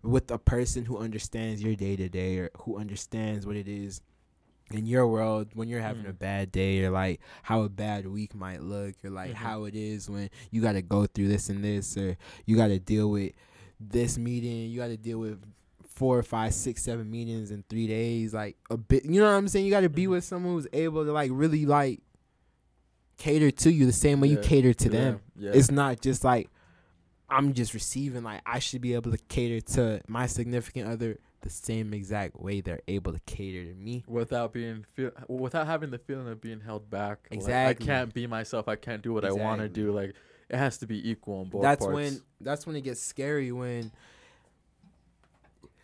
[0.03, 4.01] with a person who understands your day to day or who understands what it is
[4.71, 6.19] in your world when you're having a Mm.
[6.19, 9.35] bad day or like how a bad week might look or like Mhm.
[9.35, 12.67] how it is when you got to go through this and this or you got
[12.67, 13.33] to deal with
[13.79, 15.39] this meeting you got to deal with
[15.83, 19.37] four or five six seven meetings in three days like a bit you know what
[19.37, 20.11] i'm saying you got to be Mhm.
[20.11, 21.99] with someone who's able to like really like
[23.17, 25.51] cater to you the same way you cater to Yeah, them Yeah.
[25.53, 26.49] it's not just like
[27.31, 28.23] I'm just receiving.
[28.23, 32.61] Like I should be able to cater to my significant other the same exact way
[32.61, 34.03] they're able to cater to me.
[34.07, 37.19] without being feel without having the feeling of being held back.
[37.31, 37.85] Like, Exactly.
[37.85, 38.67] I can't be myself.
[38.67, 39.91] I can't do what I want to do.
[39.91, 40.13] Like
[40.49, 41.95] it has to be equal on both that's parts.
[41.95, 43.91] when that's when it gets scary when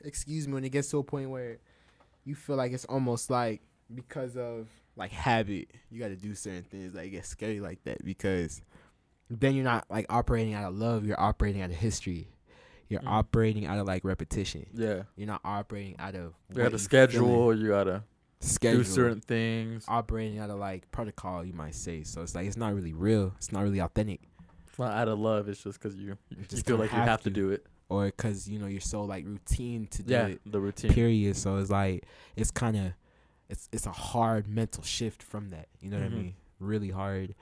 [0.02, 1.58] excuse me when it gets to a point where
[2.26, 3.62] you feel like it's almost like
[3.94, 7.84] because of like habit you got to do certain things like it gets scary like
[7.84, 8.62] that because
[9.30, 12.28] then you're not like operating out of love you're operating out of history
[12.90, 13.08] you're Mm.
[13.08, 16.72] operating out of like repetition yeah, you're not operating out of you what got to
[16.74, 17.54] you schedule.
[17.56, 18.04] You gotta
[18.40, 19.84] schedule do certain things.
[19.88, 23.34] operating out of like protocol you might say so it's like it's not really real
[23.38, 24.22] it's not really authentic
[24.70, 25.50] It's not out of love.
[25.50, 27.36] It's just because you you just feel kinda like you have have to to.
[27.36, 27.66] do it.
[27.90, 30.94] or because you know you're so like routine to do Yeah, it the routine.
[30.94, 32.06] period so it's like
[32.38, 32.94] it's kind of
[33.50, 36.14] it's it's a hard mental shift from that you know what Mhm.
[36.14, 37.34] i mean really hard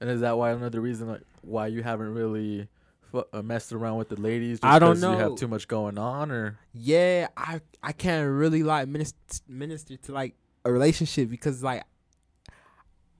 [0.00, 2.68] And is that why another reason like why you haven't really
[3.12, 4.60] fu- uh, messed around with the ladies?
[4.60, 5.18] Just I don't 'cause You know.
[5.18, 9.16] have too much going on, or yeah i i can't really like minister,
[9.48, 10.34] minister to like
[10.64, 11.82] a relationship because like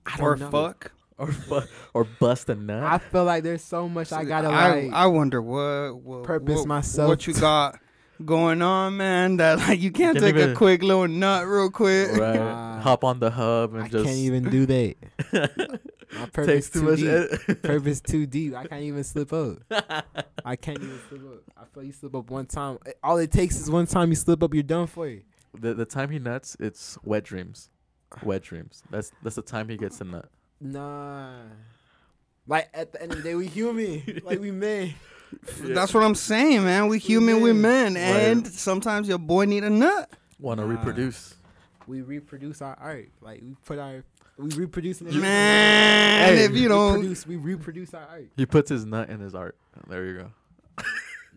[0.04, 0.92] i don't or know fuck.
[1.18, 2.82] or bu- or bust a nut.
[2.82, 6.58] i feel like there's so much i gotta I, like I wonder what, what purpose
[6.58, 7.78] what, myself What you got
[8.24, 9.36] going on, man?
[9.36, 12.12] That like you can't, can't take even- a quick little nut real quick.
[12.12, 12.34] right?
[12.36, 12.80] Nah.
[12.80, 14.94] Hop on the hub and i just can't even do that
[16.18, 16.98] my purpose takes too too much.
[16.98, 17.48] deep.
[17.48, 19.58] ed- purpose too deep i can't even slip up
[20.44, 21.42] I can't even slip up.
[21.56, 22.78] I feel you slip up one time.
[22.86, 25.22] Eh, all it takes is one time you slip up, you're done for you.
[25.58, 27.68] the the time he nuts, it's wet dreams.
[28.22, 28.84] Wet dreams.
[28.88, 30.28] That's that's the time he gets a nut.
[30.60, 31.32] Nah.
[32.46, 34.20] Like at the end of the day, we human.
[34.24, 34.94] like we men.
[35.62, 36.86] That's what I'm saying, man.
[36.86, 37.94] We human, we men.
[37.94, 40.08] men, and sometimes your boy need a nut.
[40.38, 40.70] Want to Nah.
[40.72, 41.34] reproduce.
[41.88, 43.08] We reproduce our art.
[43.20, 44.04] Like we put our
[44.38, 45.12] we reproduce it.
[45.12, 48.26] Man, Hey, if you we don't, produce, we reproduce our art.
[48.36, 49.56] He puts his nut in his art.
[49.88, 50.30] There you go.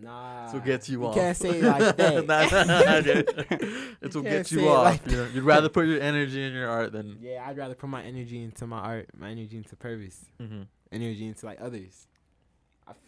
[0.02, 0.42] Nah.
[0.44, 1.16] That's what gets you you off.
[1.16, 2.26] can't say it like that.
[2.26, 3.88] Nah, nah, nah.
[4.02, 4.86] It's what can't gets you off.
[4.86, 5.28] like you know?
[5.34, 7.18] You'd rather put your energy in your art than.
[7.22, 11.28] yeah, I'd rather put my energy into my art, my energy into purpose, hmm energy
[11.28, 12.08] into like others.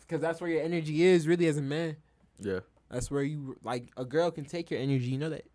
[0.01, 1.95] Because that's where your energy is, really, as a man.
[2.39, 2.59] Yeah.
[2.91, 5.05] That's where you like a girl can take your energy.
[5.05, 5.45] You know that.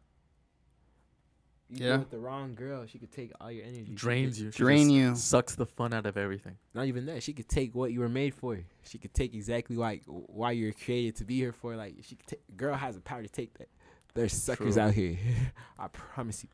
[1.69, 1.91] You Yeah.
[1.93, 1.97] yeah.
[1.99, 3.93] with the wrong girl, she could take all your energy.
[3.95, 4.51] Drains you.
[4.53, 5.15] She Drain you.
[5.17, 6.57] Sucks the fun out of everything.
[6.75, 7.23] Not even that.
[7.23, 8.59] She could take what you were made for.
[8.85, 11.75] She could take exactly like why you're created to be here for.
[11.77, 12.57] Like she could take.
[12.57, 13.69] Girl has the power to take that.
[14.15, 14.83] There's suckers True.
[14.83, 15.19] out here.
[15.79, 16.49] I promise you.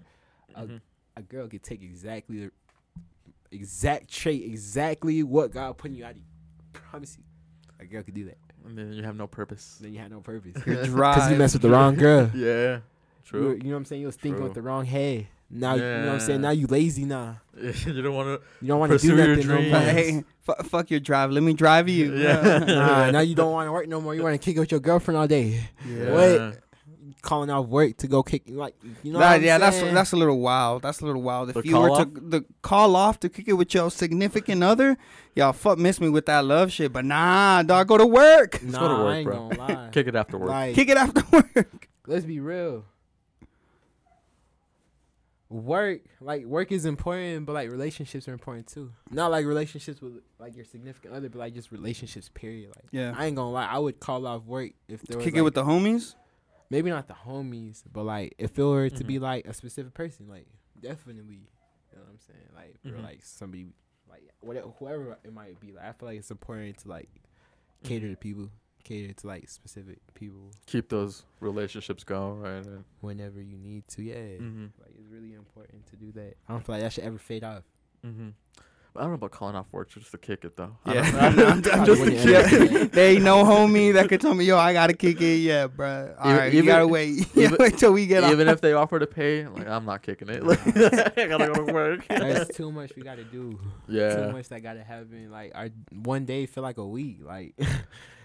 [0.54, 0.80] Uh, Mhm.
[1.16, 2.50] A girl could take exactly the
[3.50, 6.04] exact trait, exactly what God put in you.
[6.06, 6.14] I
[6.72, 7.24] promise you.
[7.80, 8.38] A girl could do that.
[8.64, 9.78] And then you have no purpose.
[9.80, 10.54] Then you had no purpose.
[10.66, 12.30] your Because you mess with the wrong girl.
[12.34, 12.80] Yeah.
[13.33, 13.55] You, were- True.
[13.57, 14.01] you know what I'm saying?
[14.01, 14.45] You was thinking True.
[14.45, 15.27] with the wrong head.
[15.55, 16.41] Now you know what I'm saying.
[16.41, 17.39] Now you lazy now.
[17.61, 18.47] you don't want to.
[18.62, 19.81] You don't want to do Pursue your nothing no more.
[19.83, 19.91] dreams.
[19.91, 21.31] hey, fu- fuck your drive.
[21.31, 22.14] Let me drive you.
[22.16, 22.59] Yeah.
[22.66, 24.14] nah, now you don't want to work no more.
[24.14, 25.61] You want to kick with your girlfriend all day.
[25.87, 26.59] What?
[27.20, 29.18] Calling off work to go kick like you know.
[29.20, 29.95] That- what I'm yeah, that's saying?
[29.95, 30.83] that's a little wild.
[30.83, 31.51] That's a little wild.
[31.51, 32.09] If The you were to off?
[32.14, 34.97] the call off to kick it with your significant other,
[35.37, 36.93] y'all fuck miss me with that love shit.
[36.93, 38.55] But nah, dog, go to work.
[38.55, 39.49] Let's Nah, go to I work, ain't bro.
[39.51, 39.89] gonna lie.
[39.93, 40.49] Kick it after work.
[40.49, 41.89] Like, Kick it after work.
[42.09, 42.85] let's be real.
[45.53, 48.90] Work, like work is important, but like relationships are important too.
[49.11, 52.30] Not like relationships with like your significant other, but like just relationships.
[52.32, 52.70] Period.
[52.74, 53.14] Like Yeah.
[53.16, 55.42] I ain't gonna lie, I would call off work if there was Kick like, it
[55.42, 56.14] with the homies.
[56.70, 59.07] maybe not the homies, but like if it were to Mm-hmm.
[59.07, 60.46] be like a specific person, like
[60.80, 63.05] definitely, you know what I'm saying, like or Mhm.
[63.05, 63.66] like somebody,
[64.09, 65.72] like whatever, whoever it might be.
[65.72, 67.11] Like I feel like it's important to like
[67.84, 68.48] cater to people,
[68.85, 72.64] cater to like specific people Keep those relationships going, right?
[72.64, 74.03] And, whenever you need to.
[74.03, 74.66] Yeah, mm-hmm.
[74.80, 76.35] like it's really important to do that.
[76.49, 77.64] I don't feel like that should ever fade off.
[78.07, 78.30] Mm-hmm.
[78.95, 80.76] I don't know about calling off work just to kick it though.
[80.87, 82.39] Yeah, I'm, I'm just wouldn't yeah.
[82.39, 82.93] ever do that.
[82.93, 85.37] There ain't no homie that could tell me, yo, I gotta kick it.
[85.39, 86.14] Yeah, bro.
[86.18, 87.35] All Even- right, you even- gotta wait.
[87.35, 88.57] You even- wait till we get Even off.
[88.57, 90.45] if they offer to pay, like I'm not kicking it.
[90.45, 92.07] Like, I gotta go to work.
[92.07, 93.59] There's too much we gotta do.
[93.89, 95.30] Yeah, Too much that gotta happen.
[95.30, 95.70] Like our
[96.03, 97.20] one day feel like a week.
[97.24, 97.55] Like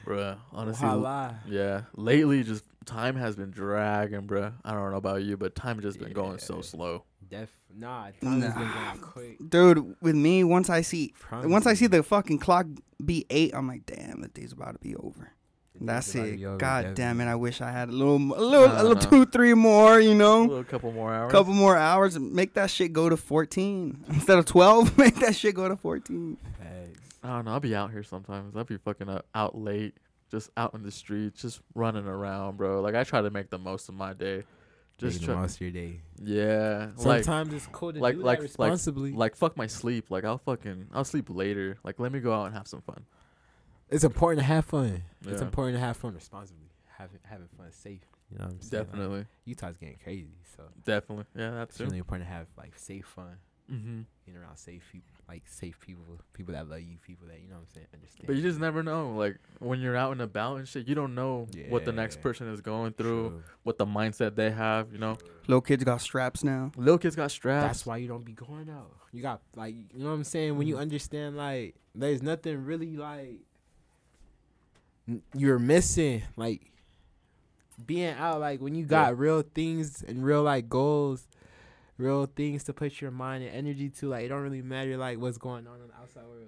[0.07, 0.37] bruh.
[0.53, 1.33] Honestly, voila.
[1.47, 1.81] yeah.
[1.95, 4.53] Lately, just time has been dragging, bruh.
[4.63, 6.61] I don't know about you, but time just been going so Yeah.
[6.61, 7.03] slow.
[7.29, 8.89] Def nah, time has been Nah.
[8.91, 9.49] going quick.
[9.49, 12.67] Dude, with me, once I see Promise once I see the fucking clock
[13.03, 15.31] be eight, I'm like, damn, the day's about to be over.
[15.79, 16.37] That's about to it.
[16.37, 17.25] be over, God damn it!
[17.27, 18.99] I wish I had a little, a little, a Nah, little nah.
[19.01, 19.99] two, three more.
[19.99, 21.31] You A know, little couple more hours.
[21.31, 22.15] couple more hours.
[22.15, 24.97] and Make that shit go to 14 instead of 12.
[24.97, 26.37] Make that shit go to 14.
[27.27, 27.31] Facts.
[27.31, 27.51] I don't know.
[27.51, 28.55] I'll be out here sometimes.
[28.55, 29.95] I'll be fucking up, out late,
[30.31, 32.81] just out in the streets, just running around, bro.
[32.81, 34.43] Like I try to make the most of my day.
[34.97, 35.35] Just Making try.
[35.35, 35.99] the most of your day.
[36.23, 36.87] Yeah.
[36.97, 39.11] Like Sometimes it's cool to like- do like- that like- responsibly.
[39.11, 40.09] like fuck my sleep.
[40.09, 41.77] Like I'll fucking I'll sleep later.
[41.83, 43.05] Like let me go out and have some fun.
[43.89, 45.03] it's important to have fun.
[45.25, 46.63] It's important to have fun responsibly.
[46.97, 48.01] Having having fun safe.
[48.31, 48.79] You know what I'm saying?
[48.83, 49.25] Like, Definitely.
[49.45, 51.25] Utah's getting crazy, so Definitely.
[51.35, 53.37] Yeah, that's it's really important to have like safe fun,
[53.71, 54.01] Mm-hmm.
[54.25, 56.03] being around safe people, like safe people,
[56.33, 58.25] people that love you, people that you know what I'm saying understand.
[58.27, 59.11] But you just never know.
[59.15, 62.47] Like when you're out and about and shit, you don't know what the next person
[62.49, 63.43] is going through, True.
[63.63, 64.93] what the mindset they have.
[64.93, 66.71] You know, Little kids got straps now.
[66.77, 67.67] little kids got straps.
[67.67, 68.95] That's why you don't be going out.
[69.11, 70.57] You got like you know what I'm saying.
[70.57, 70.79] When you Mhm.
[70.81, 73.41] understand like there's nothing really like
[75.33, 76.71] you're missing like
[77.85, 81.27] being out like when you got real things and real like goals,
[81.97, 84.09] real things to put your mind and energy to.
[84.09, 86.47] Like it don't really matter like what's going on in the outside world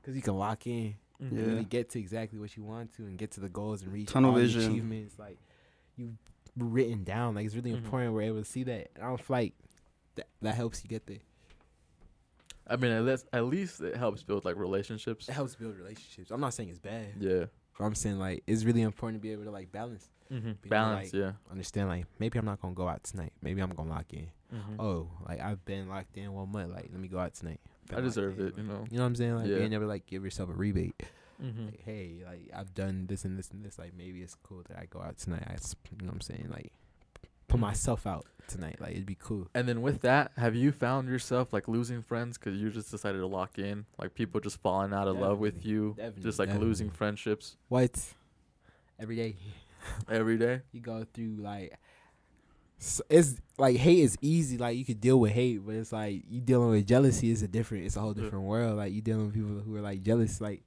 [0.00, 0.94] because you can lock in.
[1.20, 1.28] Mhm.
[1.30, 1.46] and Yeah.
[1.46, 4.08] really get to exactly what you want to and get to the goals and reach
[4.08, 4.62] Tunnel all the vision.
[4.72, 5.38] achievements like
[5.94, 6.16] you
[6.56, 7.76] written down like it's really Mhm.
[7.84, 9.54] important we're able to see that and i don't feel like
[10.16, 11.20] that, that helps you get there
[12.66, 15.28] I mean, at least at least it helps build like relationships.
[15.28, 17.44] it helps build relationships i'm not saying it's bad Yeah.
[17.78, 20.68] but i'm saying like it's really important to be able to like balance Mm-hmm.
[20.68, 21.12] Balance.
[21.12, 21.32] like- yeah.
[21.50, 24.76] understand like maybe i'm not gonna go out tonight maybe i'm gonna lock in Mhm.
[24.78, 27.98] oh like i've been locked in one month like let me go out tonight Been
[27.98, 28.54] I deserve in, it.
[28.56, 28.84] You know.
[28.90, 29.58] you know what i'm saying like Yeah.
[29.58, 31.02] being able to like give yourself a rebate
[31.42, 31.64] Mm-hmm.
[31.66, 33.76] like, hey, like I've done this and this and this.
[33.76, 35.42] Like maybe it's cool that I go out tonight.
[35.48, 35.54] I,
[35.90, 36.46] you know what I'm saying?
[36.52, 36.72] Like
[37.48, 37.62] put Mhm.
[37.62, 38.76] myself out tonight.
[38.80, 39.48] Like it'd be cool.
[39.52, 43.18] And then with that, have you found yourself like losing friends because you just decided
[43.18, 43.86] to lock in?
[43.98, 47.98] Like people just falling out of love with you, just like losing friendships What?
[49.00, 49.34] Every day
[50.08, 50.62] every day.
[50.72, 51.78] you go through like.
[53.08, 54.58] it's like hate is easy.
[54.58, 57.48] Like you could deal with hate, but it's like you dealing with jealousy is a
[57.48, 57.84] different.
[57.86, 58.22] It's a whole Yeah.
[58.24, 58.76] different world.
[58.76, 60.40] Like you dealing with people who are like jealous.
[60.40, 60.62] Like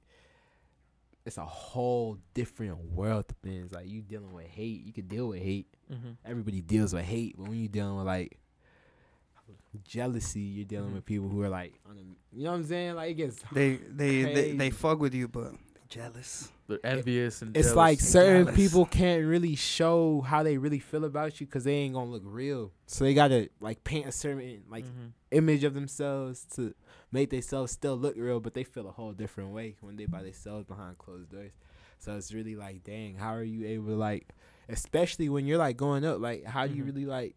[1.26, 3.72] it's a whole different world of things.
[3.72, 5.66] Like you dealing with hate, you could deal with hate.
[5.92, 6.10] Mm-hmm.
[6.24, 8.38] everybody deals with hate, but when you're dealing with like
[9.84, 10.94] jealousy, you're dealing Mhm.
[10.94, 11.74] with people who are like,
[12.32, 12.94] you know what I'm saying?
[12.96, 14.70] Like it gets, They they they, they Crazy.
[14.70, 15.58] fuck with you, but they
[15.88, 16.50] jealous.
[16.68, 17.76] They're envious and it's jealous.
[17.76, 18.56] like certain jealous.
[18.56, 22.22] people can't really show how they really feel about you because they ain't gonna look
[22.24, 22.72] real.
[22.86, 25.12] So they gotta like paint a certain like Mhm.
[25.30, 26.74] image of themselves to
[27.12, 30.22] make themselves still look real, but they feel a whole different way when they by
[30.22, 31.52] themselves behind closed doors.
[31.98, 34.28] So it's really like, dang, how are you able to like,
[34.68, 36.86] especially when you're like going up, like how do you Mhm.
[36.86, 37.36] really like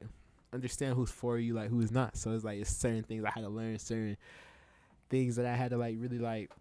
[0.51, 2.17] understand who's for you, like who's not?
[2.17, 4.17] So it's like it's certain things I had to learn, certain
[5.09, 6.51] things that I had to like really like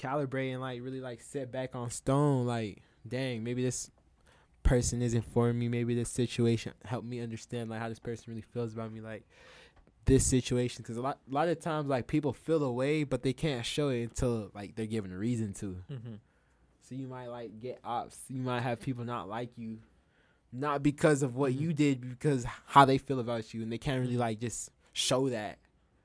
[0.00, 2.46] calibrate and like really like set back on stone.
[2.46, 3.90] Like, dang, maybe this
[4.62, 5.68] person isn't for me.
[5.68, 9.00] Maybe this situation helped me understand like how this person really feels about me.
[9.00, 9.24] Like
[10.06, 13.32] this situation, because a lot, a lot of times like people feel away, but they
[13.32, 15.76] can't show it until like they're given a reason to.
[15.90, 16.18] Mhm.
[16.82, 18.18] So you might like get ops.
[18.28, 19.78] You might have people not like you,
[20.52, 21.60] not because of what Mhm.
[21.60, 25.28] you did, because how they feel about you, and they can't really like just show
[25.28, 25.58] that.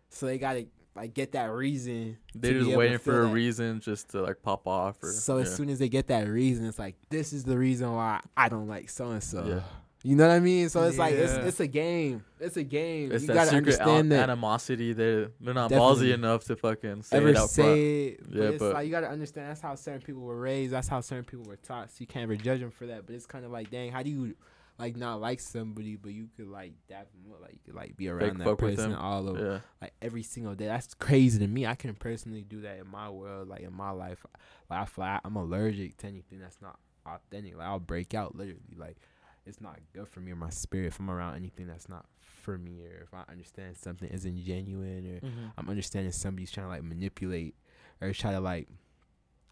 [0.09, 2.17] So they gotta like get that reason.
[2.33, 3.33] They're just waiting for a that.
[3.33, 5.01] reason just to like pop off.
[5.03, 5.43] Or So yeah.
[5.43, 8.49] as soon as they get that reason, it's like this is the reason why I
[8.49, 9.61] don't like so and so.
[10.03, 10.69] You know what I mean?
[10.69, 12.23] So it's like it's it's a game.
[12.39, 13.11] It's a game.
[13.11, 14.23] it's you that gotta secret understand al- that.
[14.29, 14.93] animosity.
[14.93, 17.49] They're they're not ballsy enough to fucking say ever it out front.
[17.49, 20.39] say it, but Yeah, it's but- like you gotta understand that's how certain people were
[20.39, 20.73] raised.
[20.73, 21.89] That's how certain people were taught.
[21.89, 23.07] So you can't ever judge them for that.
[23.07, 24.35] But it's kind of like, dang, how do you
[24.77, 27.95] like not like somebody, but you could like dap them up, like you could like
[27.95, 28.99] be around that person them.
[28.99, 29.59] all over Yeah.
[29.81, 30.65] like every single day.
[30.67, 31.65] That's crazy to me.
[31.65, 34.25] I couldn't personally do that in my world, like in my life.
[34.69, 37.55] Like I feel like I'm allergic to anything that's not authentic.
[37.57, 38.75] Like I'll break out literally.
[38.75, 38.97] Like
[39.45, 42.57] it's not good for me or my spirit if I'm around anything that's not for
[42.57, 45.45] me or if I understand something isn't genuine or Mm-hmm.
[45.57, 47.55] I'm understanding somebody's trying to like manipulate
[48.01, 48.67] or try to like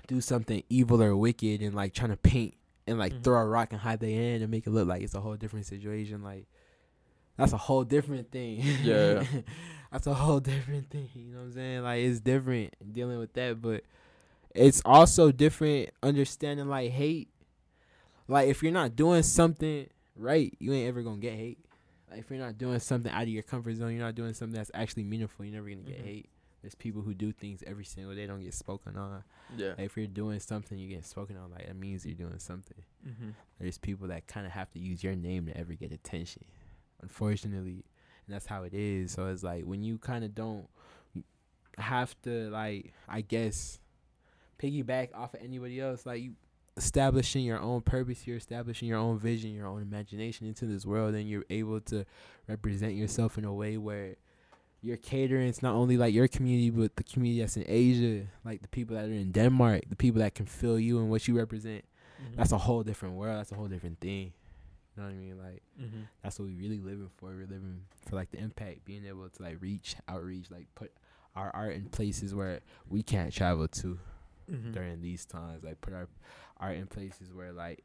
[0.07, 2.55] do something evil or wicked and like trying to paint
[2.87, 3.23] and like Mhm.
[3.23, 5.35] throw a rock and hide their hand and make it look like it's a whole
[5.35, 6.21] different situation.
[6.23, 6.47] Like
[7.37, 8.61] that's a whole different thing.
[8.83, 9.23] Yeah.
[9.91, 11.09] that's a whole different thing.
[11.15, 11.83] You know what I'm saying?
[11.83, 13.83] Like it's different dealing with that, but
[14.53, 17.29] it's also different understanding like hate.
[18.27, 21.59] Like if you're not doing something right, you ain't ever gonna get hate.
[22.09, 24.55] Like if you're not doing something out of your comfort zone, you're not doing something
[24.55, 26.05] that's actually meaningful, you're never gonna get Mhm.
[26.05, 26.29] hate.
[26.63, 29.23] There's people who do things every single day don't get spoken on.
[29.57, 29.73] Yeah.
[29.77, 31.51] Like if you're doing something, you get spoken on.
[31.51, 32.81] Like that means you're doing something.
[33.07, 33.29] Mm-hmm.
[33.59, 36.45] There's people that kind of have to use your name to ever get attention.
[37.01, 37.83] Unfortunately,
[38.25, 39.11] and that's how it is.
[39.11, 40.67] So it's like when you kind of don't
[41.77, 43.79] have to like, I guess,
[44.57, 46.05] piggyback off of anybody else.
[46.05, 46.35] Like you
[46.77, 51.13] establishing your own purpose, you're establishing your own vision, your own imagination into this world,
[51.13, 52.05] and you're able to
[52.47, 54.15] represent yourself in a way where
[54.83, 58.61] you're catering it's not only like your community but the community that's in Asia, like
[58.61, 61.37] the people that are in Denmark, the people that can feel you and what you
[61.37, 61.83] represent.
[62.21, 62.35] Mhm.
[62.35, 63.37] That's a whole different world.
[63.39, 64.33] That's a whole different thing.
[64.95, 65.37] You know what I mean?
[65.39, 66.07] Like Mhm.
[66.21, 67.29] that's what we really living for.
[67.29, 70.91] We're living for like the impact, being able to like reach, outreach, like put
[71.35, 73.97] our art in places where we can't travel to
[74.51, 74.73] Mhm.
[74.73, 75.63] during these times.
[75.63, 76.07] Like put our
[76.57, 77.83] art in places where like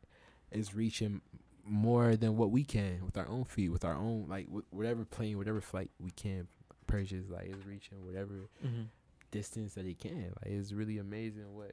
[0.50, 1.20] it's reaching
[1.64, 5.04] more than what we can with our own feet, with our own like wh- whatever
[5.04, 6.48] plane, whatever flight we can
[6.88, 7.26] purchase.
[7.30, 8.86] Like it's reaching whatever Mhm.
[9.30, 10.32] distance that it can.
[10.42, 11.72] Like it's really amazing what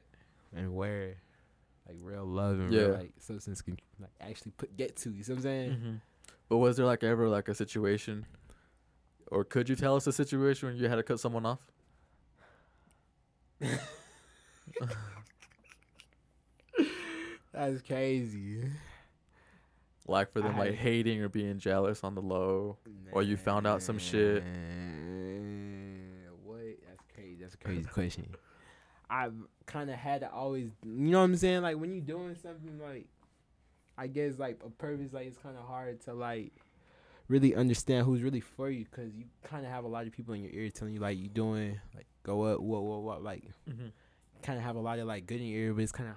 [0.54, 1.16] and where
[1.88, 5.10] like real love and real like substance can like actually put get to.
[5.10, 5.70] You see what I'm saying?
[5.72, 6.00] Mhm.
[6.48, 8.24] But was there like ever like a situation,
[9.32, 11.58] or could you tell us a situation when you had to cut someone off?
[17.52, 18.64] That's crazy.
[20.08, 22.78] Like for them I like hating or being jealous on the low.
[23.12, 24.42] Or you found out some shit.
[26.44, 26.60] What?
[26.88, 27.36] That's crazy.
[27.40, 28.26] That's a crazy question.
[29.08, 29.34] I've
[29.66, 31.62] kind of had to always, you know what I'm saying?
[31.62, 33.06] Like when you doing something like,
[33.98, 36.52] I guess like a purpose, like it's kind of hard to like
[37.28, 40.34] really understand who's really for you because you kind of have a lot of people
[40.34, 43.42] in your ear telling you like you doing like go up, what, what, what, like
[43.68, 43.86] Mm-hmm.
[44.42, 46.16] kind of have a lot of like good in your ear, but it's kind of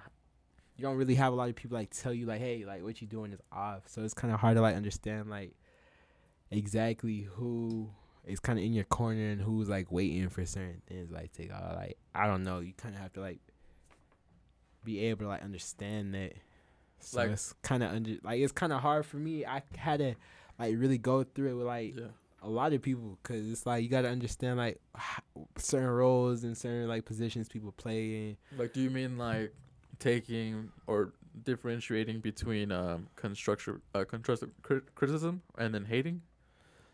[0.80, 3.00] you don't really have a lot of people like tell you like, hey, like what
[3.02, 3.82] you doing is off.
[3.86, 5.52] So it's kind of hard to like understand like
[6.50, 7.90] exactly who
[8.26, 11.10] is kind of in your corner and who's like waiting for certain things.
[11.10, 12.60] Like take uh, like I don't know.
[12.60, 13.40] You kind of have to like
[14.84, 16.32] be able to like understand that.
[17.00, 19.44] So Like- it's kind of under like it's kind of hard for me.
[19.44, 20.14] I had to
[20.58, 22.04] like really go through it with like Yeah.
[22.42, 24.80] a lot of people because it's like you got to understand like
[25.58, 28.36] certain roles and certain like positions people play in.
[28.58, 29.54] Like, do you mean like
[30.00, 31.12] taking or
[31.44, 36.22] differentiating between um constructive uh, constructive crit- criticism and then hating,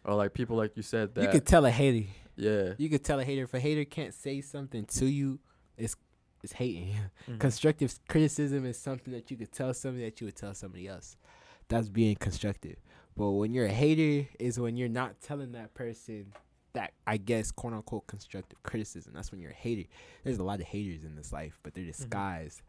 [0.05, 2.07] or like people like you said that you could tell a hater.
[2.37, 5.39] yeah You could tell a hater if a hater can't say something to you,
[5.79, 5.97] it's
[6.43, 6.95] it's hating.
[7.29, 7.39] Mhm.
[7.41, 11.17] Constructive criticism is something that you could tell somebody that you would tell somebody else.
[11.69, 12.77] That's being constructive.
[13.17, 16.33] But when you're a hater, is when you're not telling that person
[16.75, 19.15] that I guess quote unquote constructive criticism.
[19.15, 19.89] That's when you're a hater.
[20.23, 22.61] There's a lot of haters in this life, but they're disguised.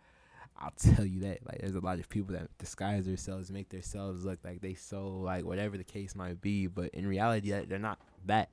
[0.60, 1.40] I'll tell you that.
[1.46, 5.08] Like there's a lot of people that disguise themselves, make themselves look like they so
[5.10, 8.50] like whatever the case might be, but in reality that- they're not that.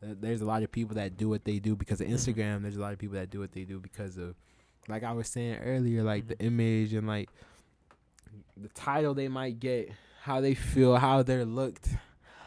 [0.00, 2.12] There's a lot of people that do what they do because of Mhm.
[2.14, 2.62] Instagram.
[2.62, 4.34] There's a lot of people that do what they do because of
[4.88, 6.46] like I was saying earlier, like the Mhm.
[6.46, 7.28] image and like
[8.56, 9.90] the title they might get,
[10.22, 11.88] how they feel, how they're looked,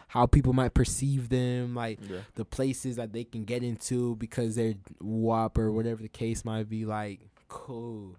[0.10, 4.56] how people might perceive them, like yeah the places that they can get into because
[4.56, 6.86] they're WAP or whatever the case might be.
[6.86, 8.16] Like cool,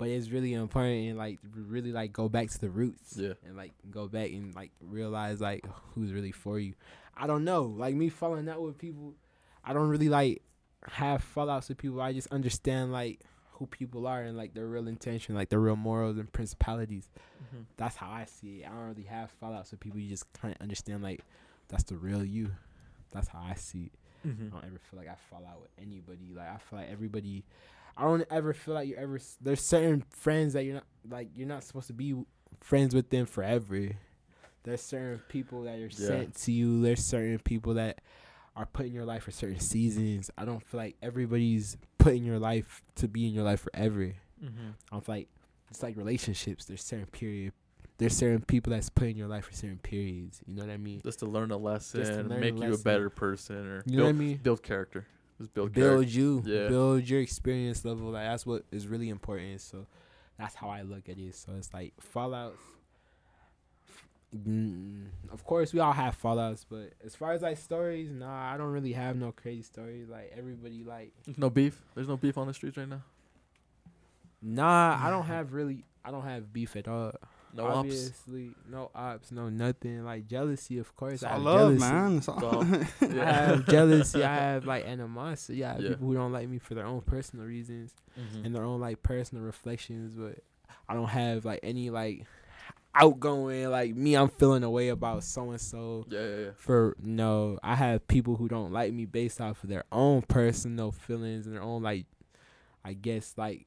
[0.00, 3.56] but it's really important and like really like go back to the roots yeah and
[3.56, 6.74] like go back and like realize like who's really for you.
[7.16, 7.62] I don't know.
[7.64, 9.14] Like me falling out with people,
[9.62, 10.42] I don't really like
[10.88, 12.00] have fallouts with people.
[12.00, 13.20] I just understand like
[13.52, 17.10] who people are and like their real intention, like their real morals and principalities.
[17.54, 17.66] Mhm.
[17.76, 18.66] That's how I see it.
[18.66, 20.00] I don't really have fallouts with people.
[20.00, 21.20] You just kind of understand like
[21.68, 22.52] that's the real you.
[23.12, 24.28] That's how I see it.
[24.28, 24.48] Mhm.
[24.48, 26.32] I don't ever feel like I fall out with anybody.
[26.34, 27.44] Like I feel like everybody.
[27.96, 29.18] I don't ever feel like you're ever.
[29.40, 31.28] There's certain friends that you're not like.
[31.34, 32.14] You're not supposed to be
[32.60, 33.90] friends with them forever.
[34.62, 35.88] There's certain people that are Yeah.
[35.90, 36.82] sent to you.
[36.82, 38.00] There's certain people that
[38.56, 40.30] are put in your life for certain seasons.
[40.36, 44.14] I don't feel like everybody's put in your life to be in your life forever.
[44.42, 44.72] Mhm.
[44.90, 45.28] I don't like
[45.70, 46.64] it's like relationships.
[46.64, 47.52] There's certain period.
[47.98, 50.42] There's certain people that's put in your life for certain periods.
[50.46, 51.00] You know what I mean?
[51.04, 54.04] just to learn a lesson, learn a make you a better person, or You know
[54.04, 54.40] what I build, mean?
[54.42, 55.06] build character.
[55.40, 56.12] Just build, build character.
[56.18, 56.68] you, Yeah.
[56.68, 58.10] build your experience level.
[58.10, 59.60] Like that's what is really important.
[59.62, 59.86] So
[60.38, 61.34] that's how I look at it.
[61.34, 62.52] So it's like fallouts.
[64.36, 68.56] Mm, of course, we all have fallouts, but as far as like stories, nah, I
[68.56, 70.08] don't really have no crazy stories.
[70.08, 71.82] Like everybody, like There's no beef.
[71.96, 73.02] There's no beef on the streets right now.
[74.40, 77.12] nah, I don't have really, I don't have beef at all.
[77.52, 77.76] No ops.
[77.78, 80.04] Obviously, no ops, no nothing.
[80.04, 81.14] Like jealousy, of course.
[81.14, 81.94] It's I all have love, jealousy.
[81.94, 82.16] man.
[82.18, 82.62] It's all all-
[83.20, 84.24] I have jealousy.
[84.24, 85.64] I have like animosity.
[85.64, 85.88] I have Yeah.
[85.90, 87.94] people who don't like me for their own personal reasons.
[88.18, 88.44] Mhm.
[88.44, 90.38] and their own like personal reflections, but
[90.88, 92.26] I don't have like any like
[92.94, 94.14] outgoing like me.
[94.16, 96.06] I'm feeling a way about so and so.
[96.08, 96.50] yeah, yeah, yeah.
[96.56, 100.90] For no, I have people who don't like me based off of their own personal
[100.92, 102.06] feelings and their own like,
[102.84, 103.66] I guess like,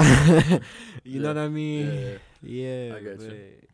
[1.04, 1.86] you know what I mean?
[1.86, 2.18] Yeah, yeah.
[2.42, 3.69] Yeah, I get but you.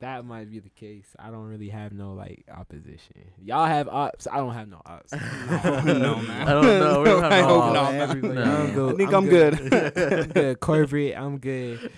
[0.00, 1.06] That might be the case.
[1.18, 3.30] I don't really have no like opposition.
[3.42, 4.26] Y'all have ops.
[4.30, 5.12] I don't have no ops.
[5.12, 6.48] no, man.
[6.48, 6.98] I don't know.
[7.00, 7.74] We don't have I no hope ops.
[7.74, 7.94] Not.
[7.94, 8.34] Everybody.
[8.34, 8.92] No, I'm good.
[8.92, 9.72] I think I'm good.
[10.22, 10.60] I'm good.
[10.60, 11.90] Corporate, I'm good.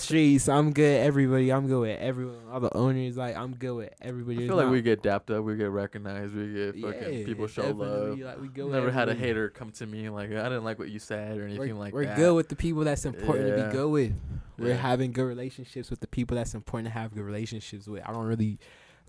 [0.00, 1.00] Streets, I'm good.
[1.06, 2.36] Everybody, I'm good with everyone.
[2.52, 4.36] All the owners, like I'm good with everybody.
[4.36, 7.18] I There's feel like not- we get dapped up, we get recognized, we get fucking
[7.20, 8.18] Yeah, people show definitely, love.
[8.20, 10.88] Like, we go Never had a hater come to me like I didn't like what
[10.90, 12.16] you said or anything we're, like we're that.
[12.16, 14.12] good with the people that's important to be good with.
[14.58, 14.76] We're Yeah.
[14.76, 18.02] having good relationships with the people that's important to have good relationships with.
[18.06, 18.58] I don't really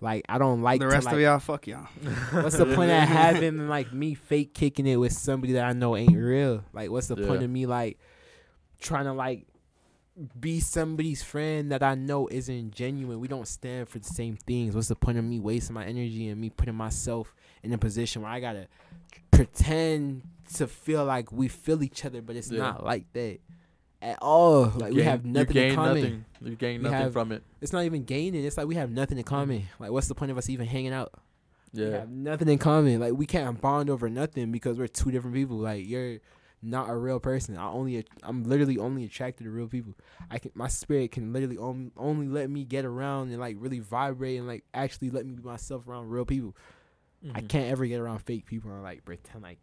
[0.00, 0.24] like.
[0.28, 1.86] I don't like the to, rest like, of y'all, fuck y'all.
[2.32, 5.96] What's the point of having like me fake kicking it with somebody that I know
[5.96, 6.64] ain't real?
[6.72, 7.98] Like, what's the point of me like
[8.80, 9.46] trying to like
[10.38, 13.20] be somebody's friend that I know isn't genuine?
[13.20, 14.74] We don't stand for the same things.
[14.74, 18.22] What's the point of me wasting my energy and me putting myself in a position
[18.22, 18.68] where I gotta
[19.30, 20.22] pretend
[20.54, 22.58] to feel like we feel each other, but it's Yeah.
[22.60, 23.38] not like that
[24.02, 24.64] at all.
[24.76, 25.94] Like we have nothing in common.
[25.96, 26.24] Nothing.
[26.42, 27.42] You gain nothing have- from it.
[27.60, 28.44] It's not even gaining.
[28.44, 29.64] It's like we have nothing in common.
[29.78, 31.12] Like, what's the point of us even hanging out?
[31.74, 32.00] We Yeah.
[32.00, 32.98] have nothing in common.
[33.00, 35.58] Like we can't bond over nothing because we're two different people.
[35.58, 36.18] Like you're
[36.62, 37.56] not a real person.
[37.56, 39.94] I only I'm literally only attracted to real people.
[40.30, 43.78] I can my spirit can literally on, only let me get around and like really
[43.78, 46.56] vibrate and like actually let me be myself around real people.
[47.34, 47.48] I Mhm.
[47.48, 49.58] can't ever get around fake people and like pretend like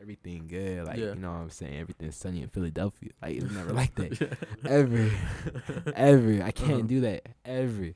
[0.00, 0.86] everything good.
[0.86, 1.08] Like Yeah.
[1.14, 1.76] you know what I'm saying?
[1.78, 3.10] Everything's sunny in Philadelphia.
[3.22, 4.20] Like it's never like that.
[4.20, 4.70] Yeah.
[4.70, 5.10] Ever.
[5.94, 6.42] Ever.
[6.44, 6.82] I can't Uh-huh.
[6.82, 7.26] do that.
[7.44, 7.92] Ever.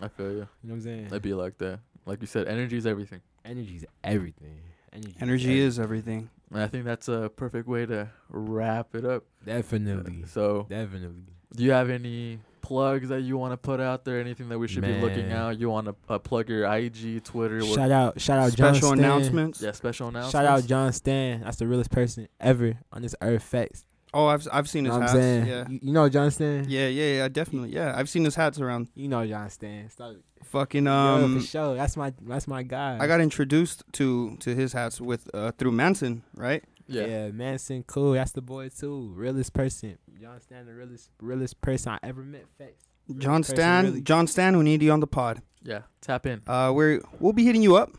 [0.00, 0.32] I feel you.
[0.32, 1.08] You know what I'm saying?
[1.12, 1.80] I'd be like that.
[2.06, 3.20] Like you said, energy is everything.
[3.44, 4.58] Energy is everything.
[4.92, 6.28] Energy, Energy is everything.
[6.52, 9.24] And I think that's a perfect way to wrap it up.
[9.44, 10.24] definitely.
[10.26, 11.22] So, Definitely.
[11.54, 12.40] do you have any
[12.72, 14.18] plugs that you want to put out there?
[14.20, 15.58] Anything that we should be looking out?
[15.58, 17.58] You want to uh, plug your IG, Twitter?
[17.60, 18.98] what- Shout out, shout out, John Special Stan.
[19.00, 19.60] announcements.
[19.60, 20.32] yeah, special announcements.
[20.32, 21.42] Shout out, John Stan.
[21.42, 23.42] That's the realest person ever on this earth.
[23.42, 23.84] Facts.
[24.14, 25.46] Oh, I've I've seen You his know hats.
[25.48, 25.64] Yeah.
[25.68, 26.66] You, you know John Stan.
[26.68, 27.70] yeah, yeah, yeah, definitely.
[27.74, 28.88] Yeah, I've seen his hats around.
[28.94, 29.88] You know John Stan.
[29.90, 30.22] Stop it.
[30.44, 31.74] Fucking Yo, um, for sure.
[31.76, 32.98] That's my that's my guy.
[33.00, 36.62] I got introduced to to his hats with uh through Manson, right?
[36.88, 37.06] Yeah.
[37.06, 37.28] yeah.
[37.30, 38.12] Manson, cool.
[38.12, 39.12] That's the boy too.
[39.16, 39.96] Realest person.
[40.22, 42.44] John Stan, the realest realest person I ever met.
[42.58, 42.84] Facts.
[43.18, 44.00] John person, Stan, really.
[44.02, 45.42] John Stan, we need you on the pod.
[45.62, 45.82] Yeah.
[46.00, 46.42] Tap in.
[46.46, 47.90] Uh, we're we'll be hitting you up.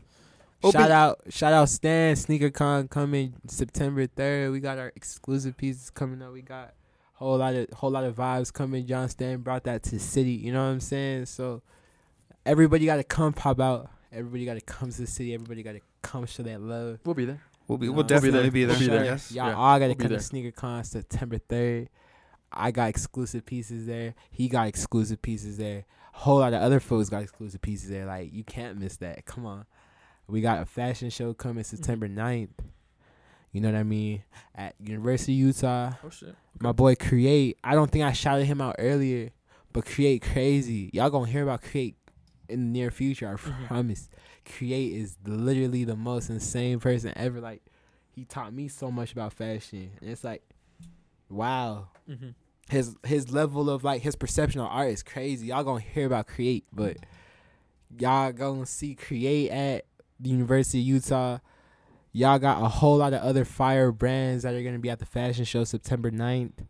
[0.64, 4.52] Open- Shout out, shout out Stan SneakerCon coming September third.
[4.52, 6.32] We got our exclusive pieces coming up.
[6.32, 6.74] We got
[7.16, 8.88] whole lot of whole lot of vibes coming.
[8.88, 10.32] John Stan brought that to the city.
[10.32, 11.26] You know what I'm saying?
[11.26, 11.62] So
[12.46, 13.90] everybody got to come pop out.
[14.12, 15.34] Everybody got to come to the city.
[15.34, 17.00] Everybody got to come show that love.
[17.04, 17.42] We'll be there.
[17.68, 18.52] We'll be No, we'll we'll be definitely there.
[18.52, 18.78] be there.
[18.78, 19.06] We'll be there.
[19.06, 19.32] Yes.
[19.32, 20.20] Y'all Yeah, all got to we'll come to there.
[20.20, 21.90] SneakerCon September third.
[22.56, 24.16] I got exclusive pieces there.
[24.32, 25.86] He got exclusive pieces there.
[26.14, 28.06] Whole lot of other folks got exclusive pieces there.
[28.06, 29.26] Like you can't miss that.
[29.26, 29.66] Come on.
[30.28, 32.50] We got a fashion show coming September 9th.
[33.52, 34.24] You know what I mean?
[34.56, 35.92] At University of Utah.
[36.04, 36.36] Oh shit.
[36.60, 37.58] My boy Create.
[37.64, 39.32] I don't think I shouted him out earlier,
[39.74, 40.90] but Create crazy.
[40.94, 41.96] Y'all gonna hear about Create
[42.50, 43.28] in the near future.
[43.28, 43.68] I Mhm.
[43.68, 44.10] promise.
[44.58, 47.40] Create is literally the most insane person ever.
[47.42, 47.62] Like
[48.12, 50.44] he taught me so much about fashion, and it's like,
[51.30, 51.88] wow.
[52.10, 52.30] Mm-hmm.
[52.70, 55.48] His his level of like his perception of art is crazy.
[55.48, 56.98] Y'all gonna hear about Create, but
[58.00, 59.86] y'all gonna see Create at
[60.20, 61.40] the University of Utah.
[62.14, 65.06] Y'all got a whole lot of other fire brands that are gonna be at the
[65.06, 66.66] fashion show September 9th.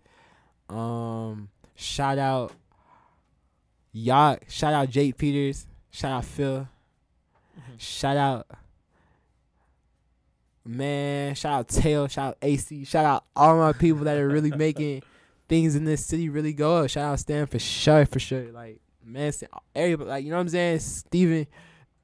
[0.69, 2.53] Um, shout out,
[3.91, 4.37] y'all.
[4.47, 5.67] Shout out Jake Peters.
[5.91, 6.67] Shout out Phil.
[7.77, 8.47] Shout out,
[10.65, 11.35] man.
[11.35, 12.07] Shout out Tail.
[12.07, 12.85] Shout out AC.
[12.85, 15.03] Shout out all my people that are really making
[15.53, 16.89] things in this city really go up.
[16.89, 18.51] Shout out Stan for sure, for sure.
[18.51, 19.31] Like man,
[19.75, 20.79] everybody, like you know what I'm saying.
[20.79, 21.45] Steven,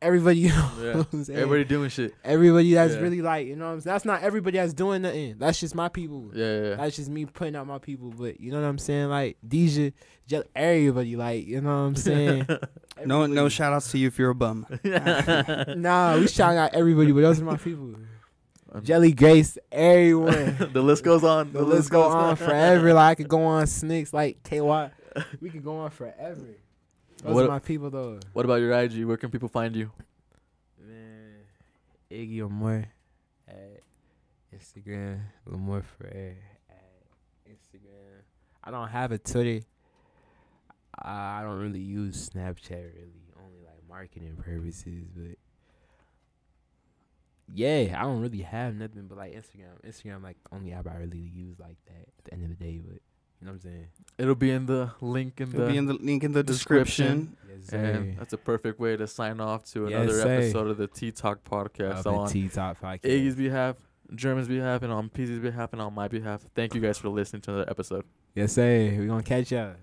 [0.03, 0.97] everybody, you know Yeah.
[0.97, 1.39] what I'm saying.
[1.39, 2.13] Everybody doing shit.
[2.23, 2.99] Everybody that's Yeah.
[2.99, 3.93] really like, you know what I'm saying?
[3.95, 5.35] That's not everybody that's doing nothing.
[5.39, 6.29] That's just my people.
[6.35, 6.75] Yeah, yeah, yeah.
[6.75, 8.13] That's just me putting out my people.
[8.15, 9.07] But you know what I'm saying?
[9.09, 9.89] Like Deja,
[10.27, 12.47] just everybody, like, you know what I'm saying?
[13.05, 14.67] No no shout outs to you if you're a bum.
[14.83, 17.95] Nah, we shouting out everybody, but those are my people.
[18.71, 20.69] Um, Jelly Grace, everyone.
[20.73, 21.51] the list goes on.
[21.53, 22.93] The list goes on forever.
[22.93, 24.59] Like I could go on Snicks, like KY.
[25.41, 26.55] We could go on forever.
[27.23, 28.19] Those What- are my people though.
[28.33, 29.03] What about your IG?
[29.05, 29.91] Where can people find you?
[30.79, 31.33] Man,
[32.11, 32.85] Iggy Lamore
[33.47, 33.81] at
[34.55, 35.19] Instagram.
[35.49, 36.35] Lamore for at
[37.49, 38.21] Instagram.
[38.63, 39.65] I don't have a Twitter.
[40.95, 45.05] I I don't really use Snapchat really, only like marketing purposes.
[45.15, 45.37] But
[47.53, 49.79] yeah, I don't really have nothing but like Instagram.
[49.85, 52.79] Instagram like only app I really use like that at the end of the day.
[52.83, 53.01] But
[53.41, 53.87] you know what I'm saying?
[54.17, 55.71] It'll be in the link in It'll the.
[55.71, 57.37] be in the link in the description.
[57.47, 57.59] description.
[57.61, 60.29] Yes, and that's a perfect way to sign off to another sir.
[60.29, 62.03] episode of the T Talk podcast.
[62.03, 63.01] So on T Top Podcast.
[63.01, 63.75] Iggy's behalf,
[64.13, 67.41] German's behalf, and on PZ's behalf, and on my behalf, thank you guys for listening
[67.43, 68.05] to another episode.
[68.35, 68.95] Yes, sir.
[68.99, 69.75] We gonna catch y'all.